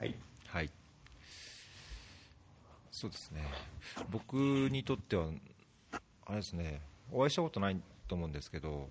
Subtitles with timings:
[0.00, 0.14] はい。
[0.46, 0.70] はい。
[2.90, 3.42] そうですね。
[4.08, 5.26] 僕にとっては、
[6.24, 6.80] あれですね、
[7.12, 8.88] お会いしたことないと思うんですけど、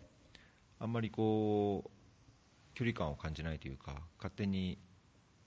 [0.77, 1.89] あんまりこう、
[2.75, 4.77] 距離感を感じないというか、勝手に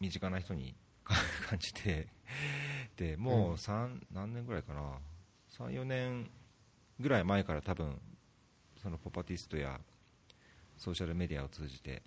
[0.00, 0.74] 身近な人に
[1.48, 2.08] 感じて、
[2.96, 4.98] でもう三、何年ぐらいかな、
[5.48, 6.29] 3、4年
[6.98, 8.00] ぐらい前から多分、
[8.82, 9.80] そのポパティストや
[10.76, 12.02] ソーシャルメディアを通じて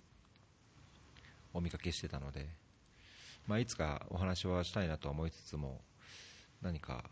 [1.54, 2.65] お見かけしてたので、
[3.46, 5.80] まあ、いつかお話はしたいなとは思いつつも
[6.62, 7.04] 何か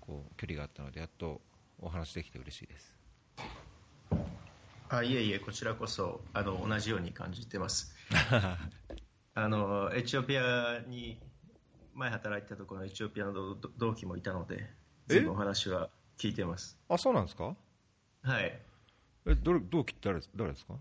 [0.00, 1.40] こう距離があったのでやっと
[1.80, 2.94] お話できて嬉しいです
[4.88, 7.96] あいえいえ、こちらこそあの同じように感じてます。
[9.34, 11.18] あのエチオピアに
[11.94, 15.14] 前働いてたところのエチオピアの同同期もいたので、え？
[15.14, 15.88] 全部お話は
[16.18, 16.78] 聞いてます。
[16.90, 17.56] あそうなんですか？
[18.22, 18.60] はい。
[19.24, 20.74] えどれ同期って誰誰ですか？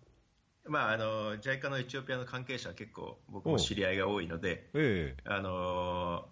[0.65, 6.27] まあ、あの JICA のエチオピアの関係者は結構僕も知り合いが多いので、えあの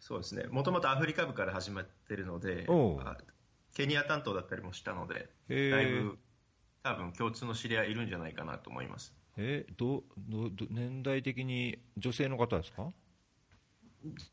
[0.00, 2.66] そうですね、もともとアフリカ部から始まってるので
[3.74, 5.70] ケニア担当だったりもしたので、え。
[5.70, 6.18] だいぶ
[6.82, 9.14] 多分共通の知り合いいるんじゃないかなと思います。
[9.38, 12.92] えどどど年代的に女性の方ですか？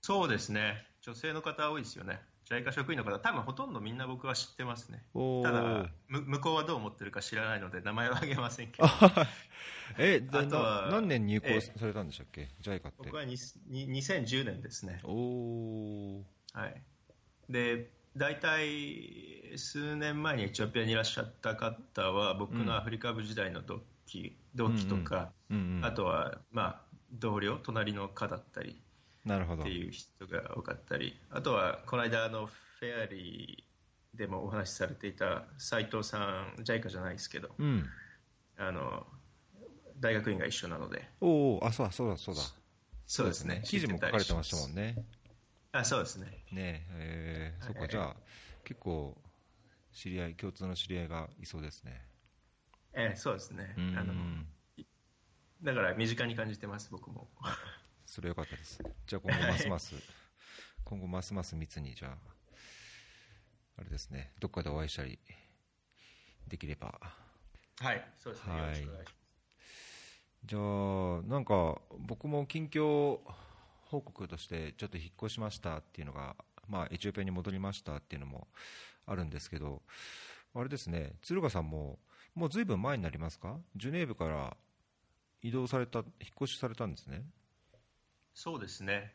[0.02, 2.20] そうですね、女性の方多いですよね、
[2.52, 5.02] JICA 職員の方、多分ほとんどみんな僕は知ってますね。
[5.44, 8.90] ただむ、向こうはどう思ってるか知らないので、名前は挙げませんけど、
[9.98, 11.62] え であとはな何年入ええ。
[11.62, 12.92] 校されたんでしたっけ、JICA って。
[12.98, 15.00] 僕はにに2010年ですね。
[15.04, 16.82] おおはい、
[17.50, 25.86] で大体数年前にエチオピアにいらっしゃった方は僕のアフリカ部時代の同期,、同期とか、うんうん。
[25.86, 26.82] あとは、まあ、
[27.14, 28.82] 同僚隣の課だったり
[29.26, 29.62] なるほど。
[29.62, 36.20] っていう人が多かったりあとはこの間あのフェアリーでもお話しされていた斉藤さ
[36.58, 37.86] ん JICA じゃないですけどうん。
[38.58, 39.06] あの
[40.00, 41.08] 大学院が一緒なので。
[41.22, 42.42] おおあそうだそうだそうだ。
[43.06, 43.62] そうですね。
[43.66, 44.94] 記事も書かれてましたもんね。
[44.94, 45.06] ね
[45.72, 46.44] あそうですね。
[46.52, 47.88] ねえー、そっはい。
[47.88, 48.16] かじゃあ
[48.64, 49.18] 結構
[49.94, 52.02] 知り合い共通の知り合いがいそうですね。
[52.94, 53.74] ええそうですね。
[53.78, 53.98] うん。
[53.98, 54.14] あの
[55.64, 57.28] だから身近に感じてます僕も
[58.12, 58.78] それよかったです。
[59.08, 59.96] じゃあ今後ますます
[60.84, 62.18] 今後ますます密にじゃあ
[63.78, 64.34] あれですね。
[64.42, 65.18] どっかでお会いしたり
[66.46, 67.00] できれば。
[67.80, 68.76] はいそうですね、はい。
[70.44, 73.22] じゃあなんか僕も近況
[73.86, 76.36] 報告としてちょっと引っ越しましたっていうのが
[76.68, 78.50] まあエチオピアに戻りましたっていうのも
[79.06, 79.84] あるんですけど
[80.54, 81.14] あれですね。
[81.22, 81.98] 鶴ヶさんも
[82.36, 83.58] もうずいぶん前になりますか？
[83.78, 84.58] ジュネーブから
[85.42, 86.10] 移動された引っ
[86.42, 87.24] 越しされたんですね
[88.34, 89.14] そうですね。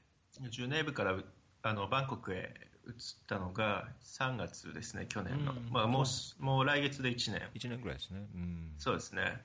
[0.51, 1.17] ジュネーブから
[1.63, 2.55] あのバンコクへ
[2.87, 2.95] 移っ
[3.27, 5.71] たのが3月ですね去年の、うん。
[5.71, 7.43] まあ、もうすもう来月で1年。
[7.55, 8.29] 1年ぐらいですね。
[8.35, 8.75] うん。
[8.79, 9.43] そうですね。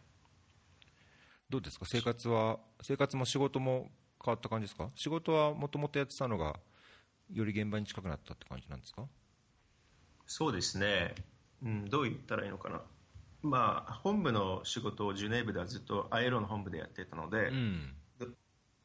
[1.49, 1.85] どうですか？
[1.85, 3.89] 生活は生活も仕事も
[4.23, 4.89] 変わった感じですか？
[4.95, 6.59] 仕事はもともとやってたのが
[7.31, 9.07] より現場に近くなったって感じなんですか？
[10.27, 11.15] そうですね、
[11.63, 12.81] うん、どう言ったらいいのかな。
[13.41, 17.95] まあ本部の仕事をジュネーブではずっと ILO の本部でやってたので、うん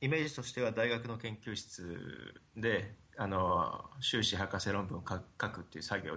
[0.00, 6.16] イメージとしては大学の研究室であの修士博士論文を書書くっていう作業を、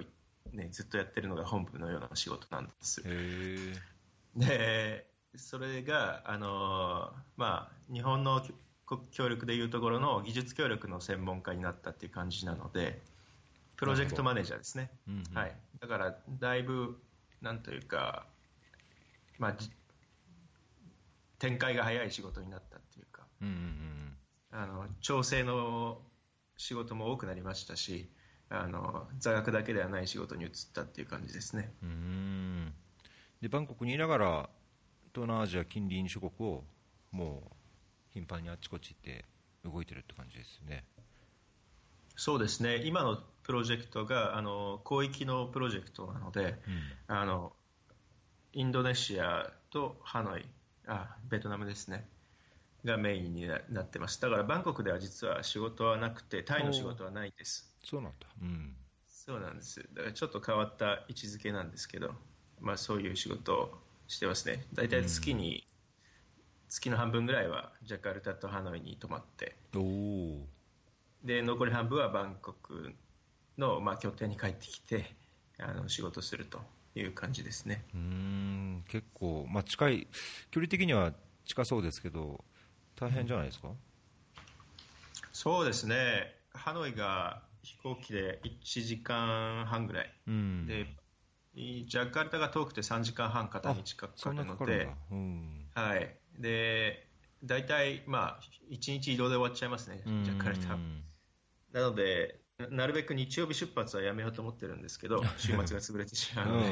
[0.51, 3.03] ね、ずっとやってるのが本部のような仕事なんです。
[4.35, 8.41] でそれがあの、まあ、日本の
[8.85, 13.01] こ協力でいうところの技術協力の専門家になったっていう感じなので
[13.75, 16.99] プロジェクトマネージャーですね、うんうんはい、だからだいぶ
[17.41, 18.25] なんというか、
[19.37, 19.69] まあ、じ
[21.37, 22.61] 展開が早い仕事になっ
[23.41, 24.17] うかうんうん
[24.51, 26.01] あの調整の
[26.57, 28.09] 仕事も多くなりましたし
[28.49, 31.71] あの座学だけではない仕事に移ったっていう感じですね。
[31.83, 31.89] うん。
[31.89, 32.73] うん
[33.41, 34.49] でバンコクにいながら
[35.13, 36.63] 東南アジア近隣諸国を
[37.11, 37.53] もう
[38.13, 39.25] 頻繁にあっちこっち行って
[39.63, 40.83] 動いてるって感じですよね。
[42.15, 42.81] そうですね。
[42.83, 46.59] 今のプロジェクトがあの広域のプロジェクトなので、
[47.07, 47.53] あの
[48.51, 50.45] インドネシアとハノイ
[50.85, 52.05] あベトナムですね
[52.85, 57.73] がメインにななってますだからバンコクでは実は仕事はなくてタイの仕事はないです。
[57.83, 58.27] そうなんだ。
[58.41, 58.75] うん。
[59.07, 59.87] そうなんです。
[59.93, 62.13] だからちょっと変わった位置づけなんですけど、
[62.59, 64.65] まあ、そういう仕事をしてますね。
[64.73, 65.67] 大体月に、
[66.67, 69.55] 月の半分ぐらいはジャカルタとハノイに泊まって。
[69.75, 70.47] おお
[71.23, 72.93] で残り半分はバンコク
[73.57, 75.13] の、まあ、拠点に帰ってきて
[75.59, 76.59] あの仕事すると
[76.95, 77.83] いう感じですね。
[77.93, 78.83] うーん。
[78.87, 80.07] 結構、まあ、近い
[80.49, 81.13] 距離的には
[81.45, 82.43] 近そうですけど
[82.99, 83.69] 大変じゃないですか、
[85.31, 86.35] そうですね。
[86.53, 90.13] ハノイが飛行機で1時間半ぐらい。
[90.27, 90.67] うん。
[90.67, 90.87] で
[91.55, 94.89] ジャカルタが遠くて3時間半片道かかるので。
[95.11, 97.09] うん、はい、で
[97.43, 98.39] 大体、まあ、
[98.71, 100.77] 1日移動で終わっちゃいますね、ジャカルタ。
[101.71, 106.63] なので、なるべく日曜日出発はやめようと思ってるんですけど、 週末が潰れてしまうの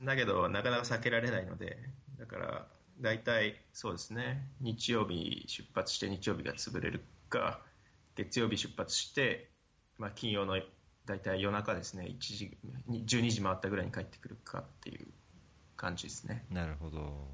[0.00, 1.78] で、だけど、なかなか避けられないので、
[2.18, 2.66] だから、
[3.02, 7.60] 大体そうですね、日曜日出発して日曜日が潰れるか、
[8.14, 9.50] 月曜日出発して、
[9.98, 10.56] まあ、金曜の
[11.04, 12.56] 大体夜中ですね、1時
[12.88, 15.08] 12時回ったぐらいに帰ってくるかっていう
[15.76, 16.46] 感じですね。
[16.48, 17.26] なるほど。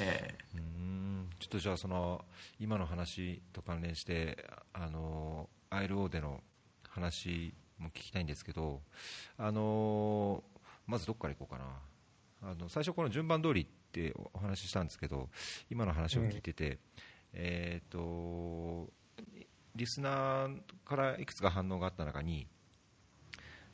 [0.00, 1.30] えー、うん。
[1.38, 2.24] ちょっとじゃあその
[2.58, 6.40] 今の話と関連してあの ILO での
[6.88, 8.80] 話も聞きたいんですけど
[9.38, 10.42] あの
[10.86, 11.64] まずどこからいこうかな。
[12.44, 13.68] あの最初この順番通り
[14.00, 15.28] ってお話ししたんですけど
[15.70, 16.78] 今の話を聞いてて、うん、
[17.34, 18.90] え、ー、と
[19.76, 22.46] リスナーからいくつか反応があった中に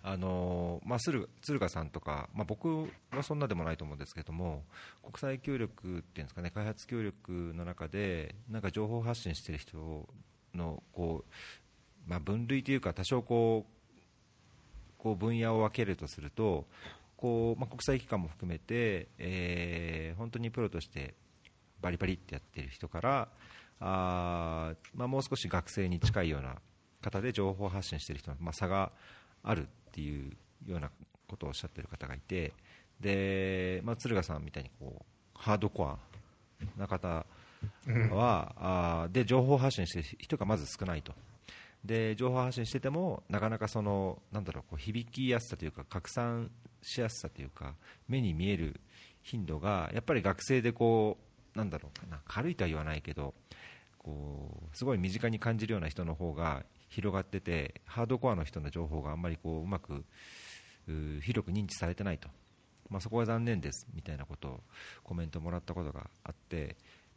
[0.01, 1.29] あのまあ、鶴
[1.59, 4.63] 賀さんとか、まあ、僕はそんなでもないと思うんですけども
[5.03, 10.09] 国際協力っていうんですかね開発協力の中でなんか情報発信してる人
[10.55, 13.79] のこう、まあ、分類というか多少こう
[14.99, 16.67] こう分野を分けるとすると
[17.19, 21.15] こう、まあ、国際機関も含めて、えー、本当にプロとして
[21.83, 23.29] バリバリってやってる人から
[23.81, 26.57] あ、まあ、もう少し学生に近いような
[27.03, 28.93] 方で情報発信してる人の、まあ、差が
[29.43, 30.33] あるっていう
[30.67, 30.91] ような
[31.29, 32.53] ことをおっしゃってる方がいて
[33.01, 35.03] で、まあ、敦賀さんみたいにこう
[35.35, 35.99] ハードコア
[36.77, 37.27] な方
[38.13, 41.13] は、あで情報発信してる人がまず少ないと。
[41.85, 46.51] で情報発信しててもなかなかそのなんだろうこう響きやすさというか拡散
[46.83, 47.75] しやすさというか
[48.09, 48.81] 目に見える
[49.23, 51.19] 頻度がやっぱり学生でこ
[51.55, 53.35] うなんだろうな軽いとは言わないけど
[53.99, 60.05] こうすごい身近に感じるような人の方が広がっててハードコアの人の情報があんまりこううまく
[61.23, 62.29] 広く認知されてないと、
[62.89, 64.61] まあ、そこは残念ですみたいなことを
[65.05, 66.77] コメントもらったことがあって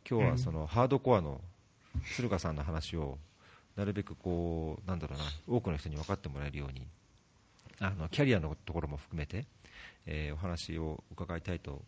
[0.10, 1.40] 今日はそのハードコアの
[2.16, 3.18] 鶴賀さんの話を
[3.76, 6.88] なるべくこうなんだろうな多くの人に分かってもらえるように
[7.80, 9.46] あのキャリアのところも含めて、
[10.06, 11.82] えー、お話を伺いたいと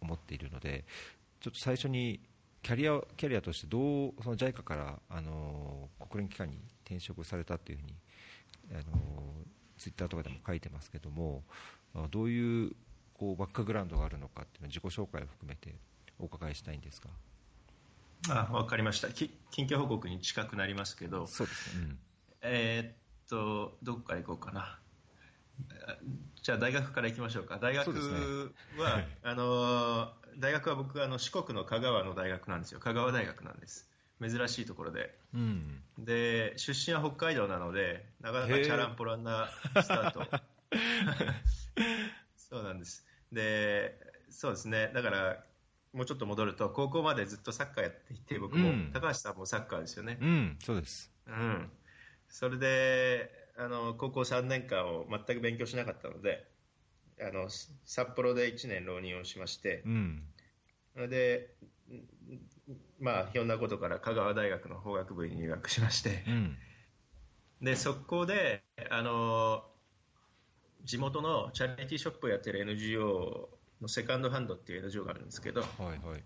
[0.00, 0.84] 思っているので
[1.40, 2.20] ちょっと最初に
[2.62, 7.94] キャリアキャリアとしてどうその JICA からあの国連機関に転職されたというふうに
[8.72, 8.82] あの
[9.76, 11.42] ツイッターとかでも書いてますけども
[12.10, 12.72] どういう
[13.12, 15.74] こうバックグラウンドがあるのかっていうの自己紹介を含めて
[16.18, 17.10] お伺いしたいんですが。
[18.28, 19.08] あ分かりました。
[19.10, 21.26] 近況報告に近くなりますけど。
[21.26, 21.98] そうですね、うん、
[22.42, 24.78] えー、っとどこから行こうかな。
[26.42, 27.58] じゃあ大学から行きましょうか。
[27.58, 32.80] 大学は、ね、 あの大学は僕あの四国の香川の大学なんですよ。
[32.80, 33.90] 香川大学なんです。
[34.20, 39.48] 珍しいところで、うん、で出身は北海道なのでなかなかチャランポランな
[39.82, 40.26] スタート。
[42.36, 43.06] そうなんです。
[43.32, 43.98] で
[44.30, 44.90] そうですね。
[44.94, 45.44] だから
[45.94, 50.18] もうちょっと戻ると高校までずっとサッカーやっていて僕も、うん、高橋さんもサッカーですよね。
[50.20, 51.70] うんそうです、うん、
[52.28, 56.44] それであの高校3年間を全く勉強しなかったので
[57.20, 57.48] あの
[57.84, 60.22] 札幌で1年浪人をしまして、うん、
[60.96, 61.54] で
[62.98, 66.56] まあ、ひょんなことから香川大学の法学部に入学しまして、うん、
[67.60, 69.64] でそこであの
[70.84, 73.48] 地元のチャリティーショップをやってる NGO
[73.84, 76.22] のセカンドハンドっていう NGO があるんですけど、はいはい、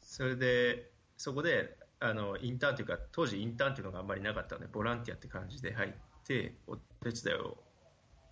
[0.00, 5.92] それでそこであのインターンというか当時インターンというのがあんまりなかったのでボランティアって感じで入っ
[6.26, 7.56] てお手伝いを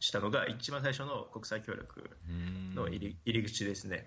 [0.00, 2.10] したのが一番最初の国際協力
[2.75, 4.04] の入り入り口ですね。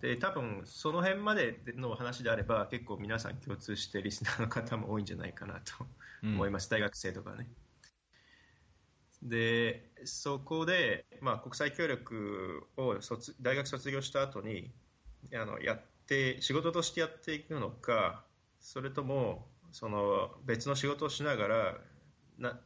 [0.00, 5.86] で多分その辺までの話であれば結構皆さん共通してリスナーの方も多いんじゃないかなと
[6.22, 7.48] 思います、うん、大学生とかね。
[9.22, 14.70] でそこで、まあ、国際協力を卒大学卒業した後に
[15.34, 18.24] あのやって仕事としてやっていくのか
[18.60, 21.74] それともその別の仕事をしながら
[22.38, 22.60] な、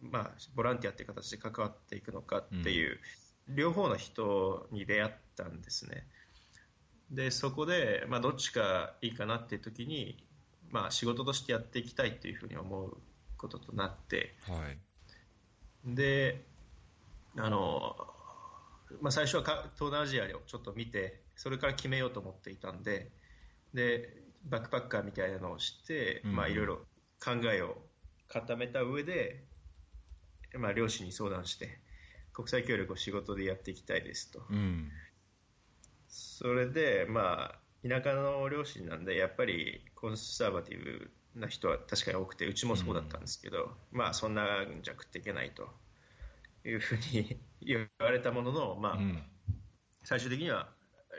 [0.00, 2.98] まあ、ボランティアっていう形で関わっていくのかっていう、
[3.48, 6.06] うん、両方の人に出会ったんですね。
[7.10, 10.24] でそこで、まあ、どっちかいいかなっていう時に、
[10.70, 12.96] まあ、仕事としてやっていきたいというふうに思う
[13.36, 14.78] こととなって、はい、
[15.84, 16.44] で
[17.36, 17.96] あの、
[19.00, 23.10] まあ、最初は東南アジアをちょっと見てそれから決めようと思っていたんで
[23.72, 26.76] でバックパッカーみたいなのをして、まあ、いろいろ
[27.22, 27.76] 考えを
[28.28, 29.44] 固めた上で、
[30.58, 31.78] まあ、両親に相談して
[32.32, 34.42] 国際協力を仕事でやっていきたいですと。
[34.50, 34.90] うん
[36.10, 45.68] それで、まあ、田舎の両親なんで、やっぱりコンサバティブな人は確かに多くて、うちもそうだったんですけど、うん、まあ、そんなんじゃ食っていけないと
[46.64, 49.22] いうふうに 言われたものの、まあ、うん、
[50.02, 50.72] 最終的には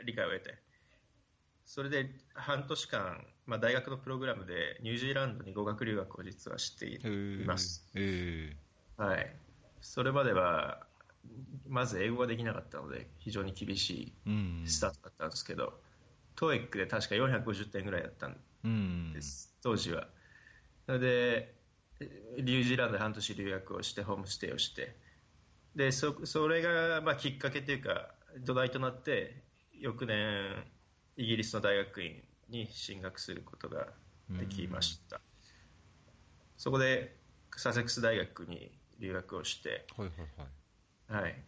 [0.04, 0.58] 理解を得て、
[1.64, 7.90] それで半年間、まあ、大学のプログラムでニュージーランドに語学留学を実はしています。
[8.96, 9.36] はい、
[9.80, 10.86] それまでは
[11.68, 15.80] まず英語ができなかったので非常に厳しいスタートだったんですけど、
[16.36, 18.36] トーエックで確か450点ぐらいだったん
[19.12, 20.08] です、当時は。
[20.86, 21.54] それで
[22.38, 24.96] ニュージーランドで半年留学をしてホームステイをして。
[25.74, 29.42] でそそれがまあきっかけというか土台となって
[29.80, 30.64] 翌年
[31.16, 33.88] イギリスの大学院に進学することが
[34.30, 35.20] できました。
[36.56, 37.16] そこで
[37.56, 40.14] サセックス大学に留学をして、はいは
[41.10, 41.44] いはい、はい。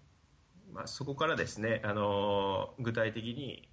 [0.73, 3.69] まあ、そこからですね、あの具体的に、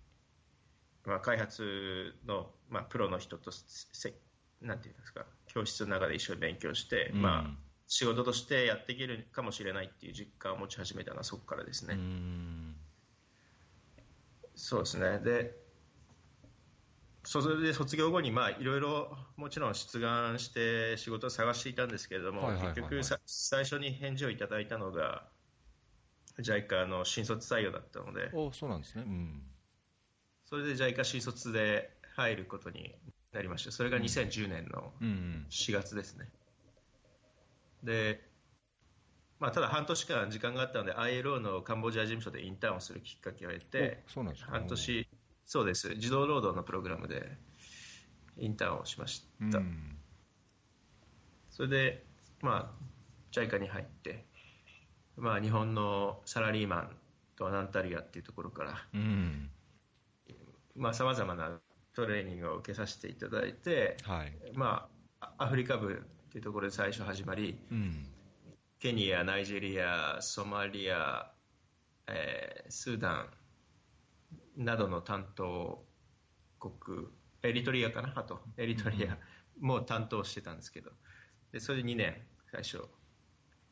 [1.06, 4.14] まあ、開発の、まあ、プロの人とせ
[4.62, 11.96] なんていうんですか教室の中で一緒に勉強して、うん、まあ、仕事としてやっていけるかもしれないっていう実感を持ち始めたのはそこからですね。
[11.96, 11.98] う
[14.56, 15.20] そうですね。
[15.20, 15.60] で
[17.24, 25.28] それで卒業後にまあいろいろもちろん出願して仕事を探していたんですけれども、結局最初に返事をいただいたのが
[26.40, 28.30] JICA の新卒採用だったので。
[28.34, 29.42] おそうなんですね、うん、
[30.52, 32.94] それで JICA 新卒で入ることに
[33.34, 34.92] なりましたそれが2010年の
[35.50, 36.30] 4月ですね、
[37.84, 38.30] うんうん、で
[39.40, 44.04] まあ、ただ半年間時間があったので ILO のカンボジア事務所でインターンをするきっかけを得て
[44.52, 45.08] 半年
[45.52, 47.38] そうです、児童労働のプログラムで
[48.38, 49.58] インターンをしました。
[49.58, 49.98] うん、
[51.50, 52.06] それで、
[52.42, 52.86] まあ、
[53.34, 54.24] JICA に入って、
[55.18, 56.96] まあ、日本のサラリーマン
[57.36, 58.78] とは何たるやっていうところから、さ
[60.82, 61.60] まざ、まな
[61.94, 68.08] トレーニングを受けさせていただいて、はい、まあ、アフリカ部っていうところで最初始まり、うん、
[68.80, 71.32] ケニア、ナイジェリア、ソマリア、
[72.08, 73.30] えー、スーダン、
[74.58, 75.86] などの担当
[76.60, 77.08] 国、
[77.44, 79.18] エリトリアかな、あと、エリトリア
[79.60, 80.92] も担当してたんですけど、
[81.52, 82.16] でそれで2年、
[82.52, 82.84] 最初、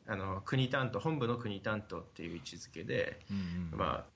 [0.06, 4.06] あの国担当、本部の国担当っていう位置づけで、うんうん、ま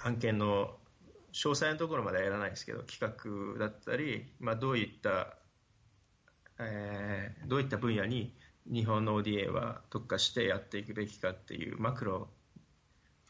[0.00, 0.78] あ、案件の
[1.32, 5.36] 詳細なところまではやらないですけど、企画だったり、まあ、どういった、
[6.58, 8.34] えー、どういった分野に
[8.70, 12.28] 日本の ODA は特化してやっていくべきかっていうマクロ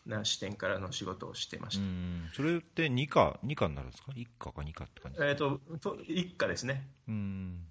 [0.06, 2.34] な視点からの仕事をしてました。
[2.34, 6.88] それって2課 ,2 課になるんですか？1課か2課って感じえーと、と1課ですね。
[7.08, 7.66] うん。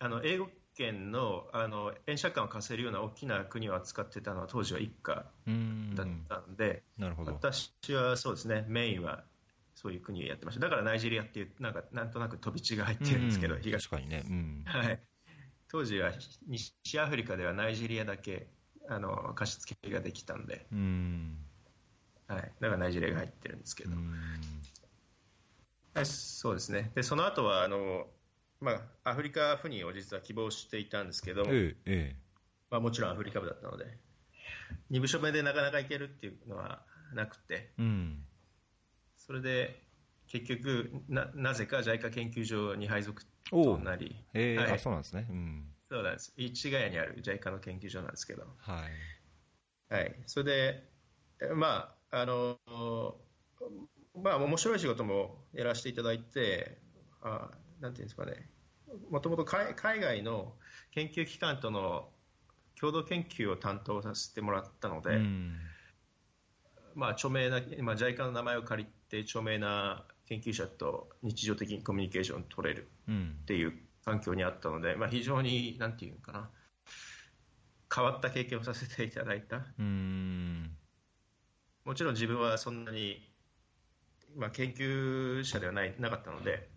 [0.00, 0.48] あの英語
[0.80, 7.32] 圏のあの円借款を貸せるような大きな国を扱ってたのは当時は1課だったんでなるほど。
[7.32, 9.24] 私はそうですねメインは
[9.74, 10.60] そういう国をやってました。
[10.62, 15.00] だからナイジェリアっていうなんかなんとなく飛び地が入ってるんですけど、東確かにね、うん、はい、
[15.68, 16.12] 当時は
[16.46, 18.48] 西アフリカではナイジェリアだけ
[18.88, 21.36] あの貸し付けができたんで、ん。
[22.26, 23.90] はい、だからナイジェリアが入ってるんですけど、
[25.94, 26.90] はい、そうですね。
[26.94, 28.06] でその後はあの
[28.60, 28.72] ま
[29.04, 32.16] あアフリカ赴任を実は希望していたんですけど、ええ
[32.70, 33.86] まあ、もちろんアフリカ部だったので
[34.90, 36.82] 2部署目でなかなか行けるっていうのは
[37.14, 38.24] なくて、うん、
[39.16, 39.82] それで
[40.28, 46.32] 結局ななぜか JICA 研究所に配属となり、えーはい、そうなんですね、うん、そうなんです。
[46.36, 48.44] 市ヶ谷にある JICA の研究所なんですけど。
[48.58, 48.84] は
[49.90, 49.92] い。
[49.92, 50.14] はい。
[50.26, 50.84] それ
[51.40, 52.58] で、まあ、あの、
[54.14, 56.78] まあ、面白い仕事もやらせていただいて、
[57.22, 57.50] あ
[57.80, 58.49] なんていうんですかね、
[59.10, 60.54] もともと海外の
[60.92, 62.08] 研究機関との
[62.80, 65.54] 共同研究を担当させてもらったので、うん、
[66.94, 76.50] まあ、著名な、まあ、JICA の名前を借りて、著名な研究者と日常的にコミュニケーションを取れるっていう環境にあったので、まあ、非常に、なんていうかな、
[77.94, 79.58] 変わった経験をさせていただいた。
[81.84, 83.28] もちろん自分はそんなに、
[84.36, 86.69] まあ、研究者ではないなかったので、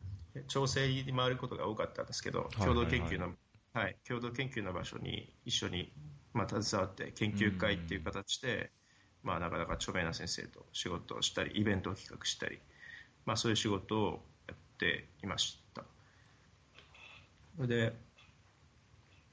[0.48, 3.34] 調整に回ることが多かったんですけど、共同研究の、
[3.74, 5.92] はい、共同研究の場所に一緒に、
[6.34, 8.72] まあ、携わって研究会っていう形で、
[9.24, 12.60] まあ、なかなか著名な先生と仕事をしたり、イベントを企画したり、
[13.25, 15.84] まあ、そういう仕事をやっていました。
[17.66, 17.94] で、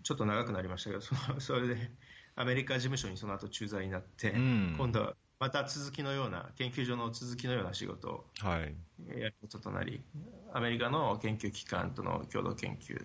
[0.02, 1.90] ちょっと長くなりましたけど、そそれで
[2.36, 10.02] アメリカ事務所にその後駐在になって、うん、今度はまた続きのような、研究所の続きのような仕事をやることとなり、
[10.52, 13.02] はい、アメリカの研究機関との共同研究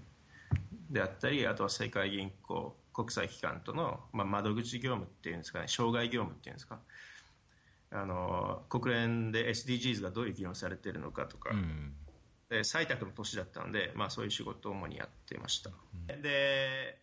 [0.92, 6.80] であったり、あとは世界銀行、国際機関との、まあ、窓口業務っていうんですかね、障害業務っていうんですか、
[7.92, 11.94] あの国連で SDGs がどういう議論されているのかとか、うん。
[12.50, 15.72] で採択の年だったので、まあ、そういう仕事を主にやってました、
[16.10, 17.00] うん、で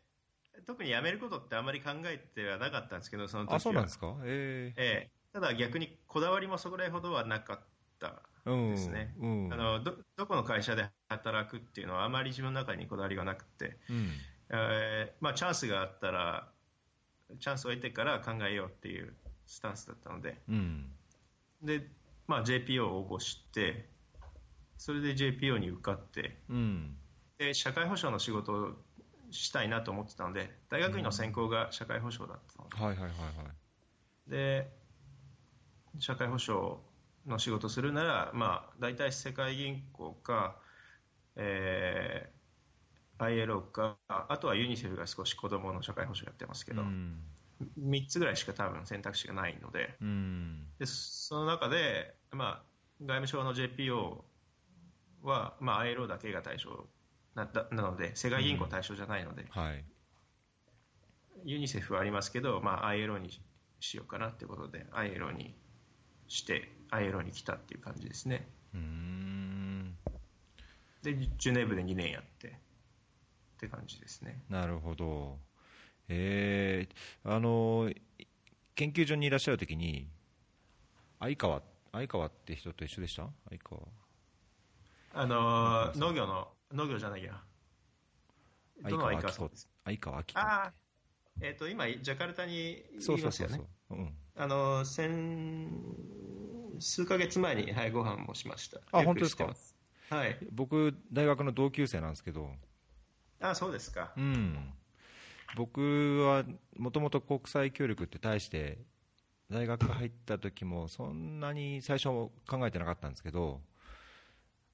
[0.66, 3.56] 特に辞めることってあまり考えてはなかったんですけどその時は。
[3.56, 7.60] あそうなんですか、えー、えー、ただ逆にこだわりもそこらほどはなかっ
[7.98, 14.10] たですね、うんうん、あのどどこの会社で働くっていうのはあまり自分の中にこだわりがなくて、うん、
[14.50, 16.48] えー、まあ、チャンスがあったら
[17.40, 19.14] チャンスを得てから考えようっていう
[19.46, 20.86] スタンスだったので、うん、
[21.62, 21.86] で、
[22.26, 23.88] まあ、JPO を応募して
[24.76, 26.96] それで JPO に受かって、うん、
[27.38, 28.70] で社会保障の仕事を
[29.30, 33.50] したいなと思ってたので大学院の専攻が社会保障だったので,、はいはいはいは
[34.26, 34.81] い、で
[35.98, 36.76] 社会保障
[37.26, 40.56] の仕事するなら、まあ、大体世界銀行か、
[41.36, 47.18] えー、ILO かあとはユニセフが少し子どもの社会保障やってますけど、うん、
[47.78, 52.62] 3つぐらいしか多分選択肢がないのでうん、でその中で、まあ、
[53.00, 54.22] 外務省の JPO
[55.22, 56.86] は、まあ、ILO だけが対象
[57.34, 59.62] ななので世界銀行対象じゃないので、うん。
[59.62, 59.84] はい、
[61.44, 63.30] ユニセフはありますけど、まあ、ILO に
[63.80, 65.54] しようかなということで ILO に
[66.32, 68.48] して ILO に来たっていう感じですね。
[71.02, 72.50] でジュネーブで2年やってっ
[73.60, 74.42] て感じですね。
[74.48, 75.36] なるほど。
[76.08, 77.90] えー、あの
[78.74, 80.08] 研究所にいらっしゃるときに
[81.20, 81.62] 相川
[81.92, 83.28] 相川って人と一緒でした？
[83.50, 83.80] 相川。
[85.14, 87.38] あの農業の農業じゃないや
[88.82, 89.68] 相川さんです？
[89.84, 90.72] 相川明あ
[91.42, 93.60] えっ、ー、と今ジャカルタにいますよね
[94.36, 95.68] あの先
[96.78, 98.80] 数か月前に、はい、ご飯もしました。
[98.92, 99.54] あ本当ですか？
[100.10, 100.38] はい。
[100.52, 102.50] 僕大学の同級生なんですけど。
[103.40, 104.12] あそうですか。
[104.16, 104.72] うん。
[105.56, 106.44] 僕は
[106.78, 108.78] もともと国際協力って対して
[109.50, 112.32] 大学入った時もそんなに最初考
[112.66, 113.60] えてなかったんですけど、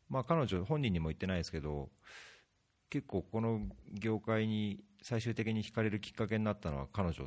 [0.09, 1.89] まあ、彼女本人にも言ってないですけど
[2.91, 3.61] 結構この
[3.93, 7.25] 業界に最終的に惹かれるきっかけになったのは彼女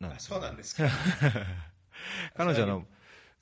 [0.00, 0.88] なんですそうなんですか。
[2.34, 2.86] 彼女の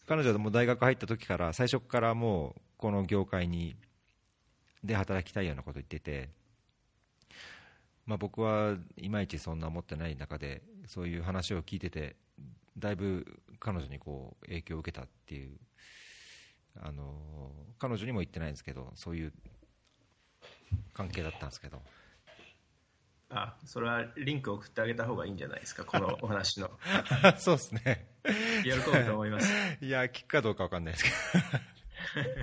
[0.07, 3.77] 彼女も大学入った時から最初からもうこの業界に
[4.83, 6.31] で働きたいようなこと言ってて
[8.09, 12.17] まあ、僕はいまいちそんな思ってない中でそういう話を聞いてて
[12.78, 13.26] だいぶ
[13.61, 15.50] 彼女にこう影響を受けたっていう
[16.80, 17.13] あの
[17.78, 19.32] 彼女にも言ってないんですけどそういう
[20.95, 21.82] 関係だったんですけど
[23.30, 26.71] あそれはリンク送ってあげた方がいいんじゃないですかこのお話の。
[27.38, 28.06] そうですね。
[28.64, 29.52] 喜ぶと思います。
[29.84, 31.14] いや聞くかどうか分かんないですけど。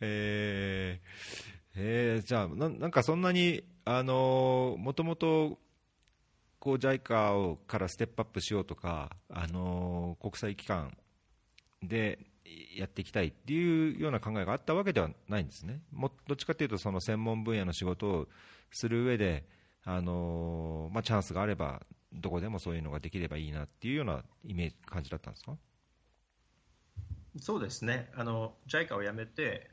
[0.00, 5.58] えーえー、じゃあな、なんかそんなに、あのもともと
[6.58, 10.96] こう JICA からステップアップしようとか、あの国際機関
[11.82, 12.18] で
[12.76, 18.28] やっていきたいっていうような考えがあったわけではないんですね、もどっちかというと、その専門分野の仕事を
[18.72, 19.44] する上で、
[19.84, 25.56] あのまあ、チャンスがあれば、どこでもそういうのができればいいなっていうようなイメージ感じだったんですか？
[27.38, 29.70] そうですね、あの JICA を辞めて、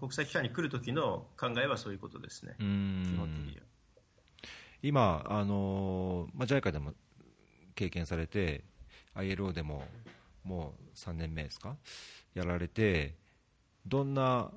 [0.00, 2.62] 国際機関に来る時の考えはそういうことですね、基
[3.16, 3.62] 本的には。
[4.82, 6.92] 今、あのまあ、JICA でも
[7.74, 8.64] 経験されて、
[9.14, 9.84] ILO でも
[10.44, 11.76] もう3年目ですか、
[12.34, 13.14] やられて、
[13.86, 14.50] どんな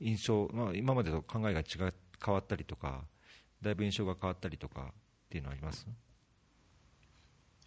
[0.00, 1.92] 印象、まあ、今までと考えが違
[2.24, 3.04] 変わったりとか、
[3.64, 4.92] だいぶ印象が変わったりとかっ
[5.28, 5.88] ていうのはあります？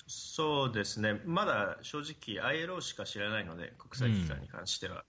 [0.08, 5.04] そうですね、まだ正直、ILO しか知らないので、国際機関に関しては。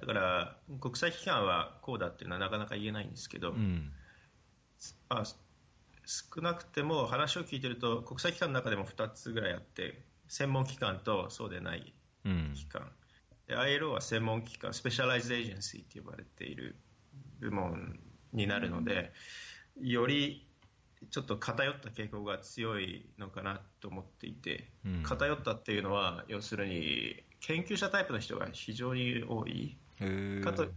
[0.00, 3.90] だから国際機関はこうだっていうのはなかなか言えないんですけど、うん、
[5.08, 5.24] あ
[6.06, 11.92] 少なくても話を聞いてると国際機関の中でも2つぐらいあって専門機関とそうでない
[12.54, 12.92] 機関、
[13.48, 16.76] うん、ILO は専門機関スペシャライズエージェンシーと呼ばれている
[17.40, 17.98] 部門
[18.32, 19.12] になるので
[19.80, 20.46] より
[21.10, 29.76] ちょっと偏った傾向が強いのかなと思っていて、うん、偏ったっていうのは要するに研究者タイプの人が非常に多い。
[30.44, 30.68] かと、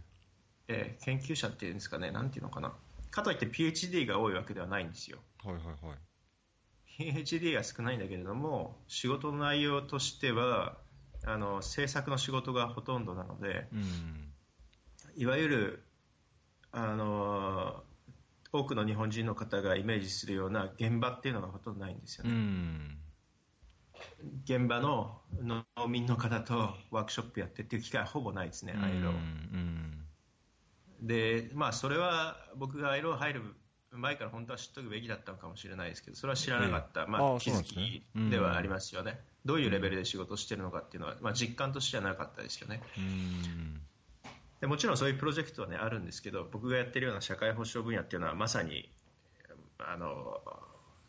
[0.68, 2.74] えー、研究者っていうんですかね、なんていうのかな、
[3.10, 5.18] かといって PhD が多いわけではないんですよ。
[5.44, 5.94] はいはいは
[6.98, 10.76] い、PhD が少ないんだけれども、仕事の内容としては、
[11.24, 14.32] あの制作の仕事がほとんどなので、うん、
[15.14, 15.84] いわゆる
[16.72, 17.84] あの
[18.52, 22.30] 多くの日本人の方がイメージするような現場っていうのがほとんどないんですよね。
[22.30, 22.98] うん。
[24.44, 29.92] 現場の農民の方とワークショップやってっていう機会はほぼないですね、アイロー。
[31.00, 33.42] で、まあ、それは僕がアイロー入る
[33.90, 42.82] 前から本当は知っておくべきだったのかもしれないですけど、それは知らなかった、えー、まあ、気づきではありますよね、どういうレベルで仕事してるのかっていうのは、まあ、実感としてはなかったですよね。
[44.62, 48.88] でもちろんそういうプロジェクトは、ね、あるんですけど、僕がやってるような社会保障分野っていうのは、まさに、
[49.76, 50.40] あの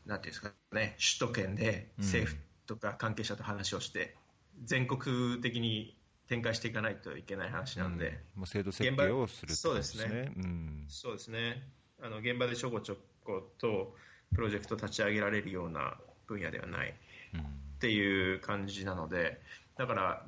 [0.07, 2.35] なんていうんですかね、首都圏で政府
[2.65, 4.15] とか関係者と話をして
[4.63, 5.95] 全国的に
[6.27, 11.61] 展開していかないといけない話なんで、うん、もう制度設計をするそうですね、うん、そうですね。
[12.01, 13.95] あの現場でちょこちょこと
[14.33, 19.39] プロジェクト立ち上げられるような分野ではないっていう感じなので、
[19.77, 20.25] だから、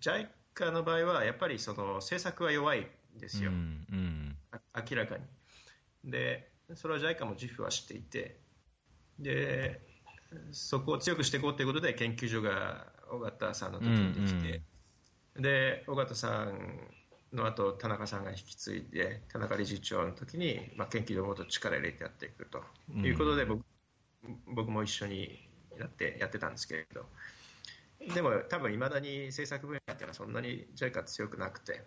[0.00, 0.28] JICA
[0.66, 4.36] の場合はやっぱりその政策は弱いんですよ、うんうん、
[4.90, 5.24] 明らかに。
[6.10, 8.38] で、それは JICA も JIF は知っていて、
[9.18, 9.80] で
[10.52, 14.62] そこを強くしていこうということで研究所が尾形さんの時にできて、うん
[15.36, 16.80] うん、で尾形さん
[17.32, 22.62] の後田中さんが引き継いで田中理事長の時に、まあ、研究所をもっと力入れてやっていくと。
[22.94, 23.64] いうことで僕
[24.24, 27.06] うん、僕も一緒にやってやってたんですけれど
[28.00, 31.84] でも多分いまだに政策分野っていうのはそんなに JICA 強くなくて。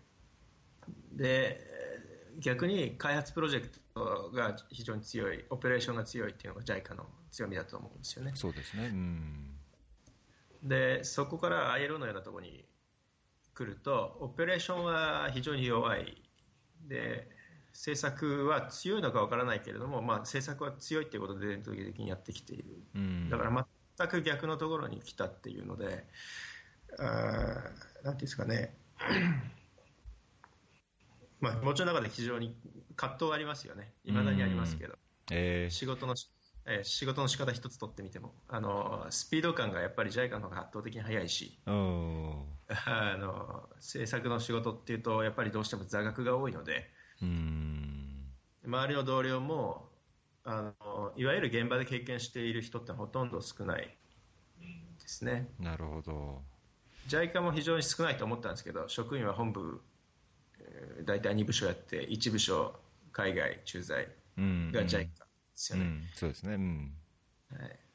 [1.13, 1.59] で
[2.39, 8.31] 逆に開発プロジェクトが非常に強いオペレーションが強いっていうのが JICA の強みだと思うんですよね。
[8.35, 9.57] そうですね、うん、
[10.63, 12.65] でそこから ILO のようなところに
[13.53, 16.21] 来るとオペレーションは非常に弱い。
[16.87, 17.29] で
[17.73, 23.49] 政策は強いのかわからないけれども、まあ、政策は強いということで伝統的にやってきている、うん、だから
[24.07, 26.05] 全く逆のところに来たっていうので、
[26.99, 27.69] あなんて
[28.07, 28.75] いうんですかね、
[31.39, 32.55] まあ、もちろん中で非常に
[32.95, 34.97] 葛藤はありますよね、いまだにありますけど、
[35.31, 36.15] えー、仕事の
[36.63, 38.35] えー、仕事の仕方一つとってみても。
[38.47, 41.57] あのスピード感がやっぱり JICA の方が圧倒的に速いし。
[41.65, 41.71] あ
[43.17, 46.87] の制作の仕事っていうとやっぱりどうしても座学が多いので。
[47.19, 49.90] 周りの同僚も
[50.43, 53.95] あのいわゆる現場で経験している人ってほとんど少ない
[54.99, 55.47] ですね。
[55.59, 56.41] なるほど。
[57.07, 59.81] JICA も非常に少ないと思ったんですけど職員は本部、
[60.59, 62.75] えー、大体2部署やって1部署
[63.11, 65.09] 海外駐在が JICA で
[65.55, 65.85] すよね。
[65.85, 66.93] うん、そうですね、うん。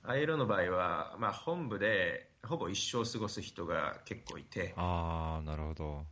[0.05, 4.75] はい、ILO の場合は、まあ、本部でほぼ一生過ごす人が結構いて。
[4.77, 6.07] あなるほど。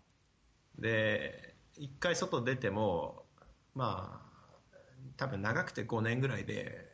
[0.78, 3.24] で一回外出ても
[3.74, 4.33] まあ
[5.16, 6.92] 多分長くて5年ぐらいで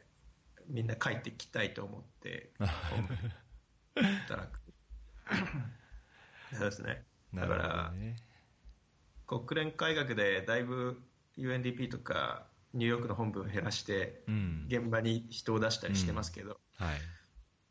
[0.69, 2.53] みんな帰ってきたいと思って
[3.95, 4.61] 働く。
[6.53, 7.05] そうですね。
[7.35, 8.17] だから、ね、
[9.27, 11.01] 国連改革でだいぶ
[11.39, 14.25] UNDP とかニューヨークの本部を減らして、
[14.67, 16.97] 現場に人を出したりしてますけど、うんはい、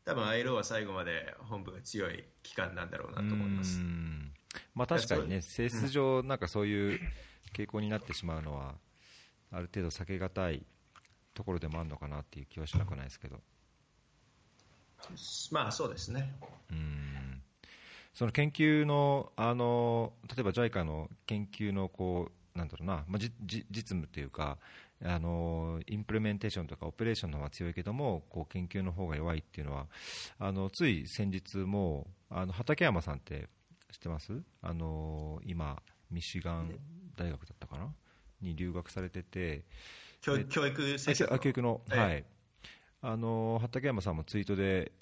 [0.04, 3.80] 多分 ILO は最後まで本部が強い機関なんだろうなと思います。
[4.74, 7.00] まあ、確かにね、性質上、なんかそういう
[7.54, 8.74] 傾向になってしまうのは、
[9.50, 10.64] ある程度避けがたい
[11.34, 13.40] ところでもあるのかなっていう気はしなくないですけど。
[15.50, 16.34] まあそうですね。
[16.70, 17.42] うん
[18.12, 24.58] その研究のあの例えば JICA の研究のこうなんだろうな、まあ、じ実務というか
[25.02, 29.86] あのインプレメンテーションとかオペレーションの方が強いけどもこう研究の方が弱いっていうのは
[30.40, 33.48] あのつい先日もあの畠山さんって
[33.92, 34.42] 知ってます？
[34.60, 36.78] あの今ミシガン
[37.16, 37.94] 大学だったかな？
[38.42, 39.64] に留学されてて
[40.20, 42.24] 教育教育教育の、はい、
[43.02, 44.92] あの畠山さんもツイートで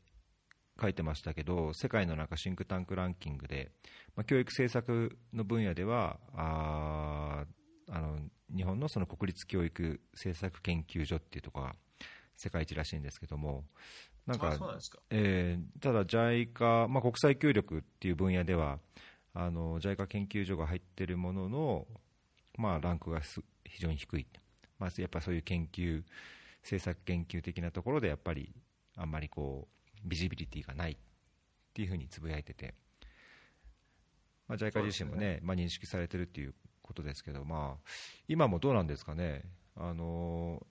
[0.80, 3.70] 書いてましたけど世界の中シンクタンクランキングで、
[4.14, 7.44] まあ、教育政策の分野ではあ
[7.90, 8.18] あの
[8.54, 11.74] 日本のその国立教育政策研究所っていうところが
[12.36, 13.64] 世界一らしいんですけども
[14.26, 14.58] なんか
[15.08, 18.78] えー、ただ JICA、まあ、国際協力っていう分野では
[19.32, 21.86] あの JICA 研究所が入っているものの、
[22.58, 23.20] まあ、ランクが
[23.64, 24.26] 非常に低い、
[24.78, 26.02] まあ、やっぱりそういう研究
[26.62, 28.52] 政策研究的なところでやっぱり
[28.96, 30.96] あんまりこうビジビリティがないっ
[31.72, 32.74] ていうふうにつぶやいてて、
[34.48, 35.40] まあ、JICA 自身もね、ね。
[35.42, 37.90] まあ、認識されてるっていうことですけど、まあ、
[38.26, 39.44] 今もどうなんですかね、
[39.76, 40.66] あの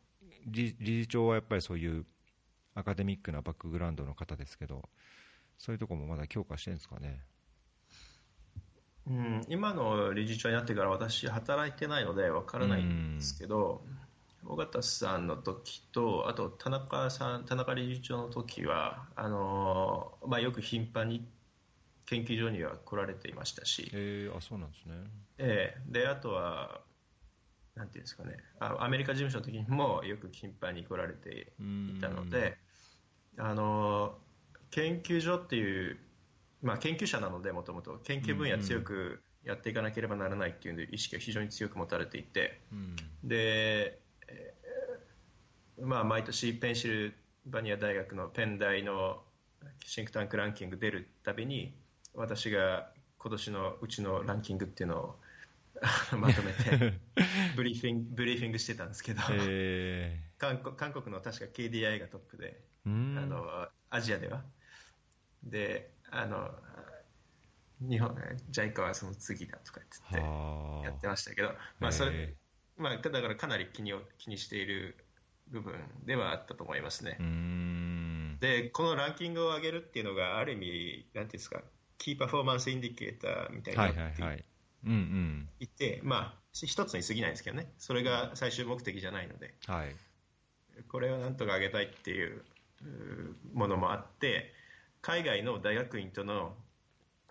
[0.46, 2.06] 理事長はやっぱりそういう
[2.76, 4.90] アカデミックなバックグラウンドの方ですけど、
[5.58, 7.22] そういうところもまだ強化してるんですかね。
[9.10, 13.82] うん、今の理事長になってから私、働いてないので分からないんですけど、
[14.46, 21.26] 尾形さんの時とあと田中さん田中理事長の時はあのまあ、よく頻繁に
[22.06, 24.96] 研究所には来られていましたし、えー、あそうなんですね、
[25.38, 26.80] えー、であとは
[27.76, 28.38] なんていうんですかね。
[28.60, 32.58] あアメリカ事務所の時にもよく頻繁に来られていたので
[33.38, 34.16] あの
[34.72, 35.98] 研究所っていう、
[36.62, 42.62] まあ、研究者なのでもともと研究分野強くやっていかなければならないっていう意識が非常に強く持たれていて、
[43.24, 44.00] で
[45.80, 47.14] まあ、毎年ペンシル
[47.46, 49.22] バニア大学のペン大の
[49.86, 51.74] シンクタンクランキング出るたびに
[52.14, 52.90] 私が
[53.20, 55.16] 今年のうちのランキングっていうのを
[56.18, 56.94] まとめて
[57.56, 64.44] ブリーフィングブリーフィングしてたんですけど、えー、韓国韓国の確か KDI がトップであのアジアでは。
[65.44, 66.50] であの
[67.80, 68.16] 日本
[68.52, 72.36] JICA はその次だとか言ってやってましたけど、まあそれ
[72.78, 74.96] まあ、だからかなり気に気にしている
[75.50, 75.74] 部分
[76.06, 77.18] ではあったと思いますね。
[78.40, 81.62] で、このランキングを上げるっていうのが、ある意味、なんていうんですか、
[81.98, 84.46] key performance indicator みたいなって
[84.84, 89.96] 言って、まあ、一つに過ぎないんですけどね、それが最終目的じゃないので、はい、
[90.88, 92.44] これをなんとか上げたいっていう
[93.54, 94.54] ものもあって、
[95.02, 96.54] 海外の大学院との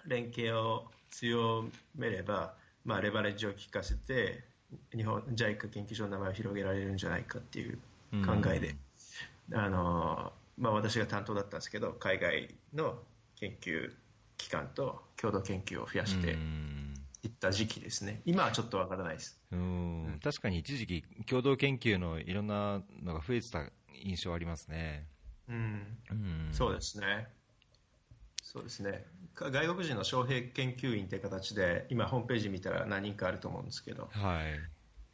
[0.06, 4.44] 連携を強めれば、まあ、レバレッジを効かせて、
[4.94, 7.78] 日本 JICA 研究所の名前を広げられるんじゃないかっていう
[8.24, 8.74] 考えで、
[9.52, 12.98] あのまあ、私が担当だったんですけど、海外の
[13.36, 13.92] 研究
[14.36, 16.36] 機関と共同研究を増やして
[17.22, 19.40] いった時期ですね、今はちょっとわからないです。
[19.52, 23.64] うん、確かに一時期、共同研究のいろんなのが増えてた
[24.02, 25.06] 印象ありますね。
[25.48, 26.48] うん、うん。
[26.52, 27.28] そうですね。
[28.56, 29.04] そうですね。
[29.34, 34.44] 外国人の招聘研究員という形で今、ホームページ見たら何人かあると思うんですけど、はい、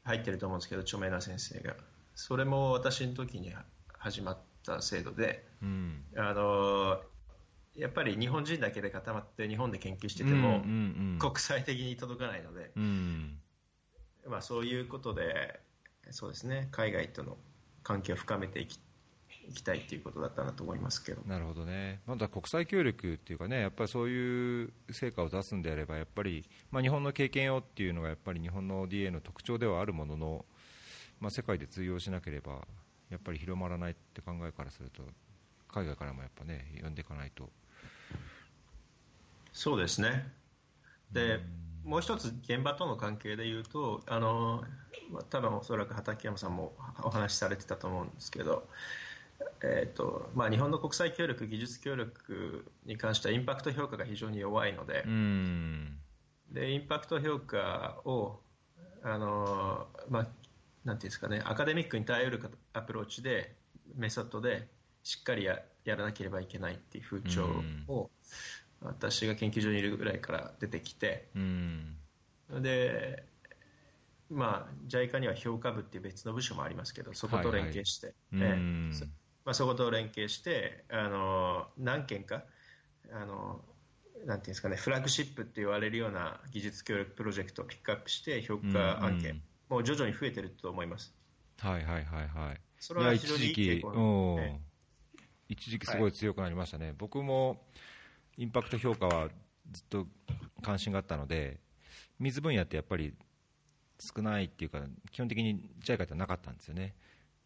[0.04, 1.74] 入ってると思うんですけど著名な先生が。
[2.14, 3.52] それも私の時に
[3.98, 7.00] 始まった制度で、うん、あの
[7.74, 10.62] やっぱり日本人だけで固まって日本で研究してても、
[11.18, 13.38] 国際的に届かないので、うん、
[14.28, 15.58] まあ、そういうことで
[16.10, 16.68] そうですね。
[16.70, 17.38] 海外との
[17.82, 18.78] 関係を深めていき
[19.48, 30.44] いきたいということだったなと思いますけどなるほどね、まだ国際協力っていうかね、やっぱりそういう成果を出すんであれば、やっぱり、まあ、日本の経験をっていうのが、やっぱり日本の DA の特徴ではあるものの、
[31.20, 32.66] まあ、世界で通用しなければ、
[33.10, 35.02] やっぱり広まらないって考えからすると、
[35.68, 37.50] 海外からもやっぱね、呼んでいかないと。
[39.52, 40.32] そうですね。
[41.12, 41.40] で、
[41.84, 44.64] もう一つ現場との関係でいうと、あの
[45.30, 48.68] 多分おそらく畠山さんもお話しされてたと思うんですけど、
[49.62, 55.04] えーとまあ、日本の国際協力、技術協力に関してはインパクト評価が非常に弱いので、
[56.50, 58.40] でインパクト評価を
[59.02, 60.28] あの、まあ、
[60.84, 62.40] なんていうんですかね、アカデミックに頼る
[62.72, 63.54] アプローチで、
[63.96, 64.68] メソッドで
[65.02, 67.46] しっかりややらなければいけないっていう風潮
[67.88, 68.10] を、
[68.80, 71.28] 私が研究所にいるぐらいから出てきて、
[72.50, 73.24] で、
[74.30, 78.58] まあ、JICA には評価部っていう別の部署もありますけど、そこと連携して、はいはい、
[79.44, 82.44] まあ、そこと連携して、あの何件か、
[83.12, 83.60] あの
[84.24, 91.14] なんていうんですかね、フラッグシップって言われるような技術協力プロジェクトをピックアップして評価案件、うんうん、もう徐々に増えてると思います。
[91.58, 92.60] はいはいはいはい。
[92.78, 94.60] それは非常にいい傾向、ね、
[95.48, 97.64] 一時期すごい強くなりましたね、はい、僕も
[98.36, 99.28] インパクト評価は
[99.70, 100.06] ずっと
[100.62, 101.60] 関心があったので、
[102.18, 103.14] 水分野ってやっぱり
[104.00, 106.94] 少ないっていうか、基本的に JICA ってなかったんですよね。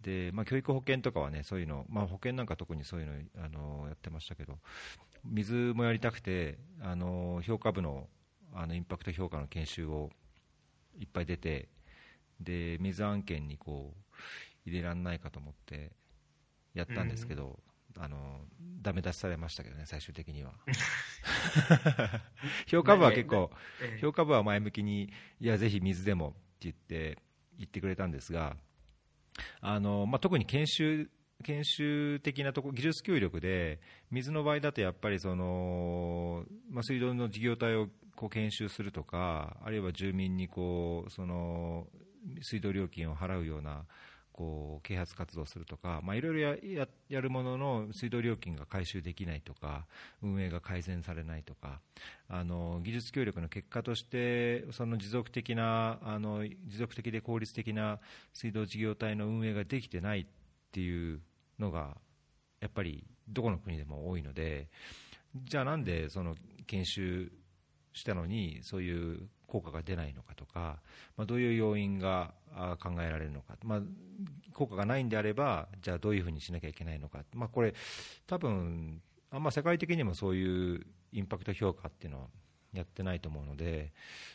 [0.01, 4.59] でまあ、教育保険とかはねそういうの、まあ、保険なんか特にそういうのあのやってましたけど
[5.25, 8.07] 水もやりたくてあの評価部の
[8.55, 10.11] あのインパクト評価の研修を
[10.99, 11.69] いっぱい出て
[12.41, 15.93] で水案件にこう入れられないかと思って
[16.75, 17.59] やったんですけど、
[17.97, 18.41] うん、あの
[18.83, 20.53] ダメ出しされましたけどね最終的には。
[22.67, 23.51] 評価部は結構
[24.01, 27.19] 評価部は前向きにいやぜひ水でもって言って
[27.59, 28.57] 言ってくれたんですが
[29.61, 31.09] あのまあ、特に研修
[31.45, 33.79] 研修的なとこ技術協力で
[34.11, 41.87] 水の場合だとやっぱりその、まあ、水道の事業体をこう研修するとかあるいは住民にこうその
[42.41, 43.85] 水道料金を払うような
[44.37, 49.87] こう啓発活動するとか、まあ、いろいろややるものの水道料金が回収できないとか
[50.23, 51.81] 運営が改善されないとか
[52.29, 57.99] あの技術協力の結果としてその持続的なあの持続的で効率的な
[58.35, 60.27] 水道事業体の運営ができてないっ
[60.71, 61.21] ていう
[61.59, 61.97] のが
[62.61, 64.69] やっぱりどこの国でも多いので
[65.45, 66.35] じゃあなんでその
[66.67, 67.33] 研修
[67.97, 70.81] したのにそういう効果が出ないのかとか、
[71.17, 72.35] まあ、どういう要因が
[72.79, 73.81] 考えられるのか、まあ、
[74.53, 77.75] 効果がないんであれば、じゃあどういうふうにしなきゃいけないのか、まあ、これ、
[78.27, 82.27] 多分あんま世界的にもそういうインパクト評価っていうのは
[82.75, 83.95] やってないと思うので、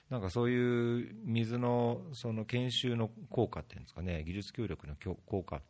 [0.10, 4.96] なんかそういう水のその研修の効果っていうんですかね、技術協力の
[5.28, 5.62] 効果っ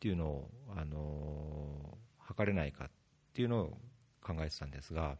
[0.00, 2.90] ていうのを、あの測れないかっ
[3.34, 3.78] ていうのを
[4.22, 5.18] 考えてたんですが、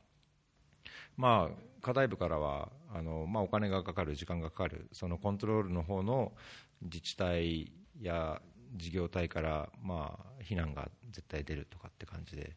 [1.17, 6.33] まあ、課題部からはあの、まあ、お金がかかる、時間がかかる、そのコントロールの方の
[6.83, 8.41] 自治体や
[8.77, 12.57] 事業体から、まあ、非難が絶対出るとかって感じで、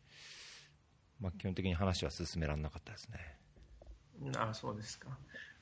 [1.19, 3.37] まあ、基本的に話は進められなかったですね。
[4.37, 5.09] あそうですか。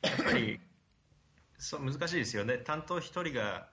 [0.02, 0.60] やっぱり
[1.58, 3.70] そう難しいですよね、担当1人が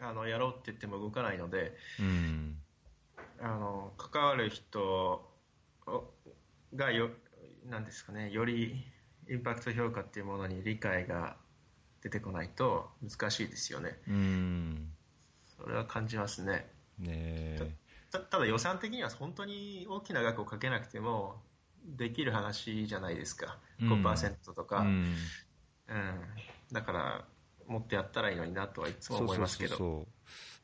[0.00, 2.62] あのやろうって言っても動かないので、うん、
[3.40, 5.28] あの関わる人
[6.74, 7.10] がよ
[7.68, 8.84] なんですかね、より
[9.28, 11.36] インパクト評価っていうものに理解が
[12.02, 13.98] 出てこないと難しいですよね。
[14.08, 14.92] うん。
[15.56, 16.70] それは感じますね。
[16.98, 17.76] ね
[18.10, 21.42] たただ予算的には本当に大きな額をかけなくても
[21.84, 25.14] できる話じゃないですか、5%とか、うん。
[25.88, 26.20] うん。
[26.72, 27.24] だから
[27.66, 30.10] もっとやったらいいのになとはいつも思いますけど、そうそうそうそ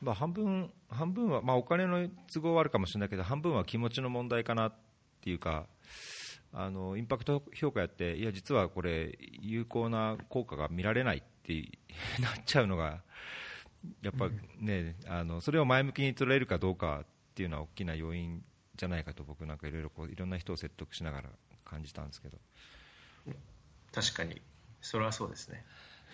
[0.03, 0.05] う。
[0.05, 4.75] まあ、半分半分は、まあ、お金の都合はあるかもしれないけど半分は気持ちの問題かなっ
[5.21, 5.67] ていうか
[6.55, 11.53] あのインパクト評価やっていや実はこれ有効な効果が見られないって
[12.21, 13.03] なっちゃうのが
[14.03, 18.43] やっぱね、あのそれを前向きに捉えるかどうかっていうのは大きな要因
[18.77, 21.31] じゃないかと僕なんかいろいろこういろんな人を説得しながら
[21.65, 22.39] 感じたんですけど。
[23.93, 24.41] 確かに、
[24.81, 25.65] それはそうですね。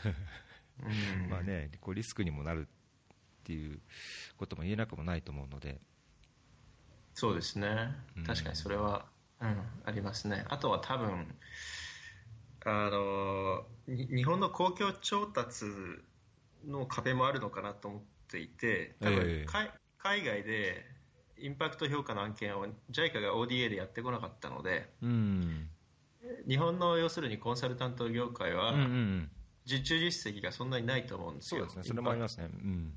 [0.83, 1.31] うん。
[1.31, 3.81] まあね、こうリスクにもなるっていう
[4.37, 5.81] ことも言えなくもないと思うので、
[7.15, 7.95] そうですね。
[8.17, 9.05] うん、確かにそれは、うん、
[9.41, 10.45] ありますね。
[10.49, 11.35] あとは多分
[12.65, 15.65] あのに日本の公共調達
[16.67, 19.45] の壁もあるのかなと思っていて、多分、ええ。
[19.47, 20.85] かい海外で
[21.39, 25.69] インパクト評価の案件を JICA が ODA でやってこなかったので、うん、
[26.49, 29.31] 日本の要するにコンサルタント業界はうんうんうん、
[29.67, 31.61] 受注実績がそんなにないと思うんですよ。
[31.61, 32.93] そうですね、それもありますね、うん、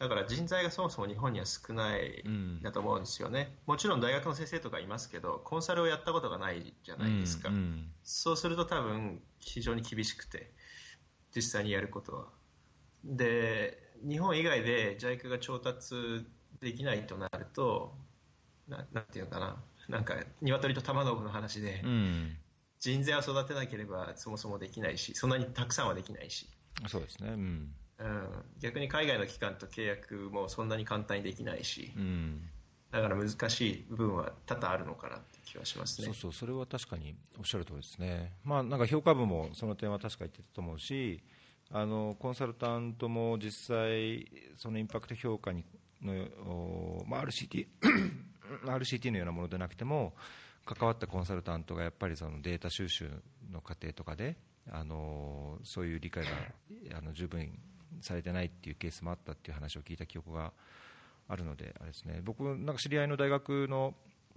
[0.00, 2.62] だから人材がそもそも日本には少ないうん。
[2.62, 7.92] だと思うんですよね、もちろん大学の先生とかいますけど、コンサルをやったことがないじゃないですか、うんうん。
[8.02, 10.50] そうすると多分非常に厳しくて、
[11.36, 12.28] 実際にやることは。
[13.04, 16.24] で、日本以外で JICA が調達
[16.60, 17.94] できないとなると、
[18.68, 22.36] ななんていうのかな、なんか鶏と卵の話で、うん、
[22.78, 26.48] 人材を育てなければそもそもできないし、そんなにたくさんはできないし。
[26.88, 28.28] そうですね、うん、うん、
[28.60, 32.48] 逆に海外の機関と契約もそんなに簡単にできないし、うん、
[32.90, 36.06] だから難しい部分は多々あるのかなって気はしますね。
[36.06, 41.22] そうそう、それは確かにおっしゃる通りですね、まあ、なんか評価部もその点は確か言ってたと思うし、
[41.70, 45.64] あのコンサルタントも実際、そのインパクト評価に
[46.02, 46.14] の、
[46.46, 47.66] おまあ、RCT,
[48.64, 50.14] RCT のようなものでなくても、
[50.64, 53.10] 関わったコンサルタントがやっぱりそのデータ収集
[53.50, 54.36] の過程とかで、
[54.70, 56.30] あのそういう理解が
[56.96, 57.58] あの十分
[58.00, 60.52] されてないっていうケースもあったっていう話を聞いた記憶が
[61.28, 63.94] あるので、あれですね、僕、なんか知り合いの大学の、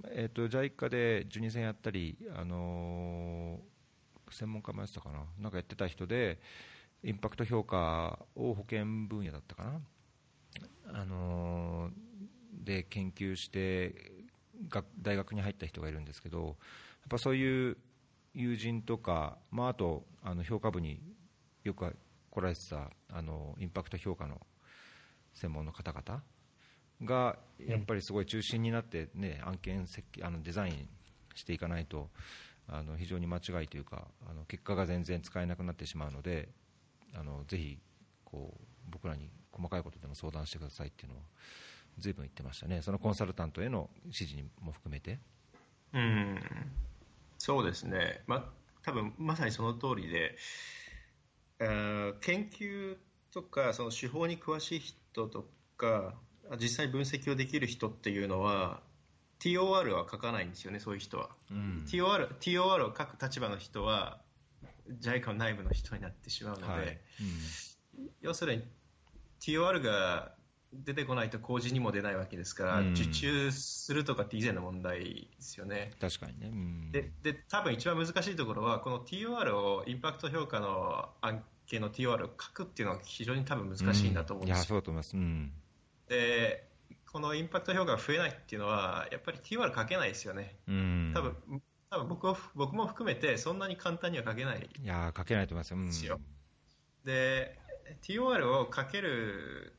[0.09, 3.73] えー、と JICA で受任戦やったり、あのー
[4.31, 6.39] 専門家もやってたかな、なんかやってた人で、
[7.03, 9.81] インパクト評価を保険分野だったかな、
[10.87, 11.93] あのー
[12.63, 14.13] で研究して
[14.69, 16.55] 学大学に入った人がいるんですけど、やっ
[17.09, 17.77] ぱそういう
[18.33, 21.01] 友人とか、まあ、あとあの評価部に
[21.63, 21.95] よく
[22.33, 24.41] 来られてたあのインパクト評価の
[25.35, 26.23] 専門の方々
[27.03, 30.89] がやっぱりすごい中心になって、ね、案件設計あのデザイン
[31.35, 32.09] していかないと
[32.67, 36.49] あの非常に間違いというかあの結果が全然使えなくなってしまうので
[37.13, 37.77] あのぜひ
[38.25, 41.21] こう僕らに細かいことでも相談してくださいっていうのは
[41.99, 42.81] 随分言ってましたね。
[42.81, 45.19] そのコンサルタントへの指示にも含めて。
[45.93, 46.41] うん、
[47.37, 50.35] そうですね、ま多分まさにその通りで、
[51.59, 52.97] 研究
[53.31, 56.15] とかその手法に詳しい人とか、
[56.59, 58.81] 実際分析をできる人っていうのは、
[59.39, 61.29] TOR は書かないんですよね、そういう人は。
[61.51, 61.85] うん。
[61.87, 64.21] TOR, TOR を書く立場の人は、
[65.01, 67.01] JICA 内部の人になってしまうので、はい。
[68.21, 68.63] 要するに
[69.39, 70.35] TOR が
[70.73, 72.91] 出てこないと工事にも出ないわけですから、うん。
[72.93, 75.91] 受注するとかって以前の問題ですよね。
[75.99, 76.91] 確かにね、うん。
[76.91, 85.51] でで多分一番難しいところはこの TOR をインパクト評価の案件の TOR を書くっていうのは非常に多分難しいんだと思うんいやですよ、そうだと思います、うん。
[86.07, 86.67] で
[87.11, 90.57] このインパクト評価が増えないっていうのはやっぱり TOR 書けないですよね。
[90.67, 97.05] うん、多分多分僕を僕も含めてそんなに簡単には書けないいや書けないと思いますよ、うん。
[97.05, 97.59] で
[98.01, 99.75] TOR をかける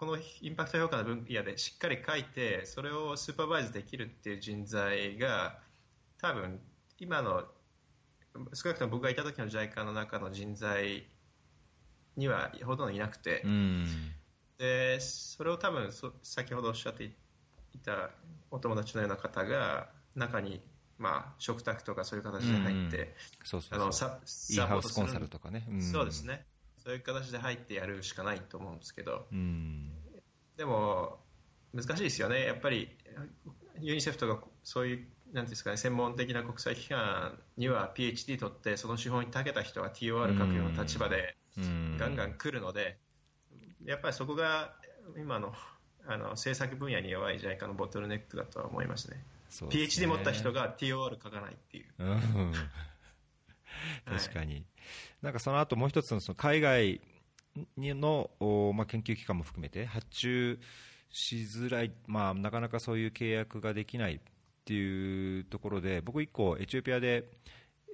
[0.00, 5.58] このインパクト評価の分野でしっかり書いてそれをスーパーバイズできるっていう人材が
[6.18, 6.58] 多分
[6.98, 7.44] 今の
[8.54, 11.06] 少なくとも僕がいた時の JICA の中の人材
[12.16, 13.86] にはほとんどいなくて、うん。
[14.56, 17.12] でそれを多分そ先ほどおっしゃってい
[17.84, 18.08] た
[18.50, 20.62] お友達のような方が中に、
[20.98, 23.82] まあ、食卓とかそういう形で入って、そうそうそう。
[23.82, 24.18] あのサ
[24.50, 25.82] インハウスコンサルとかね、ん。
[25.82, 26.46] そうですね
[26.84, 29.26] そういう形で入ってやるしかないと思うんですけど。
[29.32, 29.90] うん。
[30.56, 31.18] でも
[31.74, 32.44] 難しいですよね。
[32.44, 32.88] やっぱり
[33.80, 41.96] ユニセフとかそういうなんですかね専門的な国際機関には PhD 取ってその手法に長けた人が TOR 書くような立場でうん。
[41.98, 42.98] ガンガン来るので、
[43.84, 44.74] やっぱりそこが
[45.16, 45.52] 今の
[46.06, 49.22] あの政策分野に弱い JICA のボトルネックだとは思いますね。
[49.48, 51.86] す PhD 持った人が TOR 書かないっていう。
[51.98, 52.52] うん
[54.04, 54.64] 確かに、はい、
[55.22, 57.00] なんかその後もう一つのその海外
[57.76, 58.30] の、
[58.74, 60.60] まあ、研究機関も含めて発注
[61.10, 64.20] しづらい、まあ、なかなかそういう契約ができないっ
[64.64, 67.28] ていうところで僕、1個エチオピアで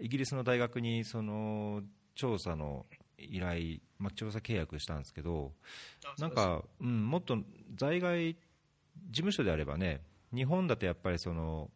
[0.01, 1.83] イギリスの大学にその
[2.15, 2.87] 調査の
[3.19, 5.53] 依頼、まあ、調査契約したんですけど
[6.19, 7.39] なんか、うん、もっと
[7.77, 8.39] 在外事
[9.13, 10.03] 務所であればね
[10.35, 11.71] 日本だとやっぱりその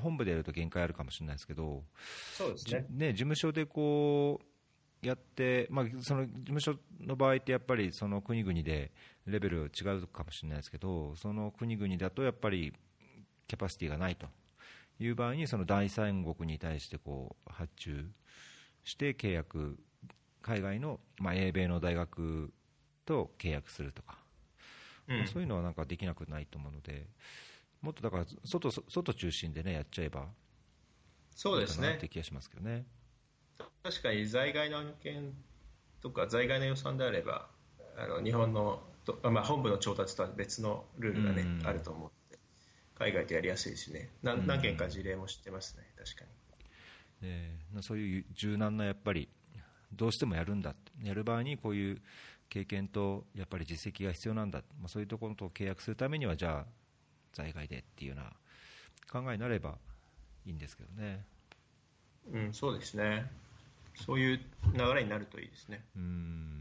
[0.00, 1.84] 本部でやると限界あるかもしれないですけど
[2.36, 2.86] そうですね。
[2.90, 4.40] ね事務所でこ
[5.02, 8.92] うやって、まあ、その事務所の場合ってやっぱりその国々で
[9.26, 12.72] レベル違うかもしれないですけどその国々だとやっぱり
[13.46, 14.26] キャパシティがないと。
[15.00, 18.10] いう場合にその第三国に対してこう発注
[18.84, 19.78] して契約
[20.42, 22.52] 海外の、まあ、英米の大学
[23.06, 24.18] と契約するとか、
[25.08, 27.06] うん、そういうのはなんかできなくないと思うので
[27.82, 30.26] もっとだから外外中心でねやっちゃえば
[31.34, 31.94] そうですね。
[31.94, 32.84] って気がしますけどね。
[33.82, 35.32] 確かに在外の案件
[36.02, 37.48] とか在外の予算であれば
[37.96, 42.38] あの日本のと、まあ、本部の調達とは別のルールがね、うん、あると思うので
[42.98, 44.10] 海外でやりやすいしね。
[44.22, 45.84] 何何件か事例も知ってますね。
[45.96, 46.30] 確かに、
[47.22, 47.58] え。
[47.74, 49.28] ー、そういう柔軟なやっぱり
[49.92, 50.74] どうしてもやるんだ。
[51.02, 52.02] やる場合にこういう
[52.50, 56.79] 経験とやっぱり実績が必要なんだ、まあ、そういうところと契約するためにはじゃあ
[57.32, 58.32] 在外でっていうような
[59.22, 59.78] 考えになれば
[60.46, 61.24] いいんですけどね。
[62.32, 63.30] うん、そうですね。
[63.94, 64.40] そういう
[64.74, 65.84] 流れになるといいですね。
[65.96, 66.60] うん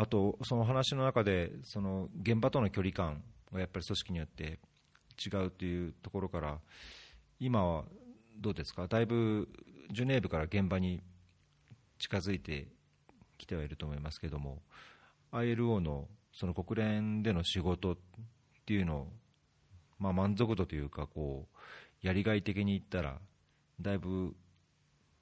[0.00, 3.20] あと、その話の中で、その現場との距離感
[3.52, 4.60] がやっぱり組織によって
[5.18, 6.60] 違うというところから、
[7.40, 7.84] 今は
[8.38, 9.48] どうですか、だいぶ
[9.90, 11.02] ジュネーブから現場に
[11.98, 12.68] 近づいて
[13.38, 14.62] きてはいると思いますけれども、
[15.32, 17.98] ILO のその国連での仕事
[18.68, 19.08] っていうのを、
[19.98, 21.48] まあ、満足度というかこ
[22.02, 23.18] うやりがい的に言ったら
[23.80, 24.36] だいぶ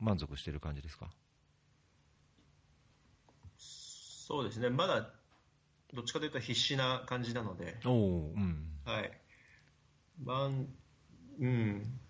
[0.00, 1.12] 満足してる感じですか？
[3.56, 4.68] そうですね。
[4.68, 5.10] まだ
[5.94, 7.76] どっちかというと必死な感じなので。
[7.84, 8.36] おう。
[8.36, 9.12] ん、はい。
[10.24, 10.66] まん
[11.38, 12.00] うん。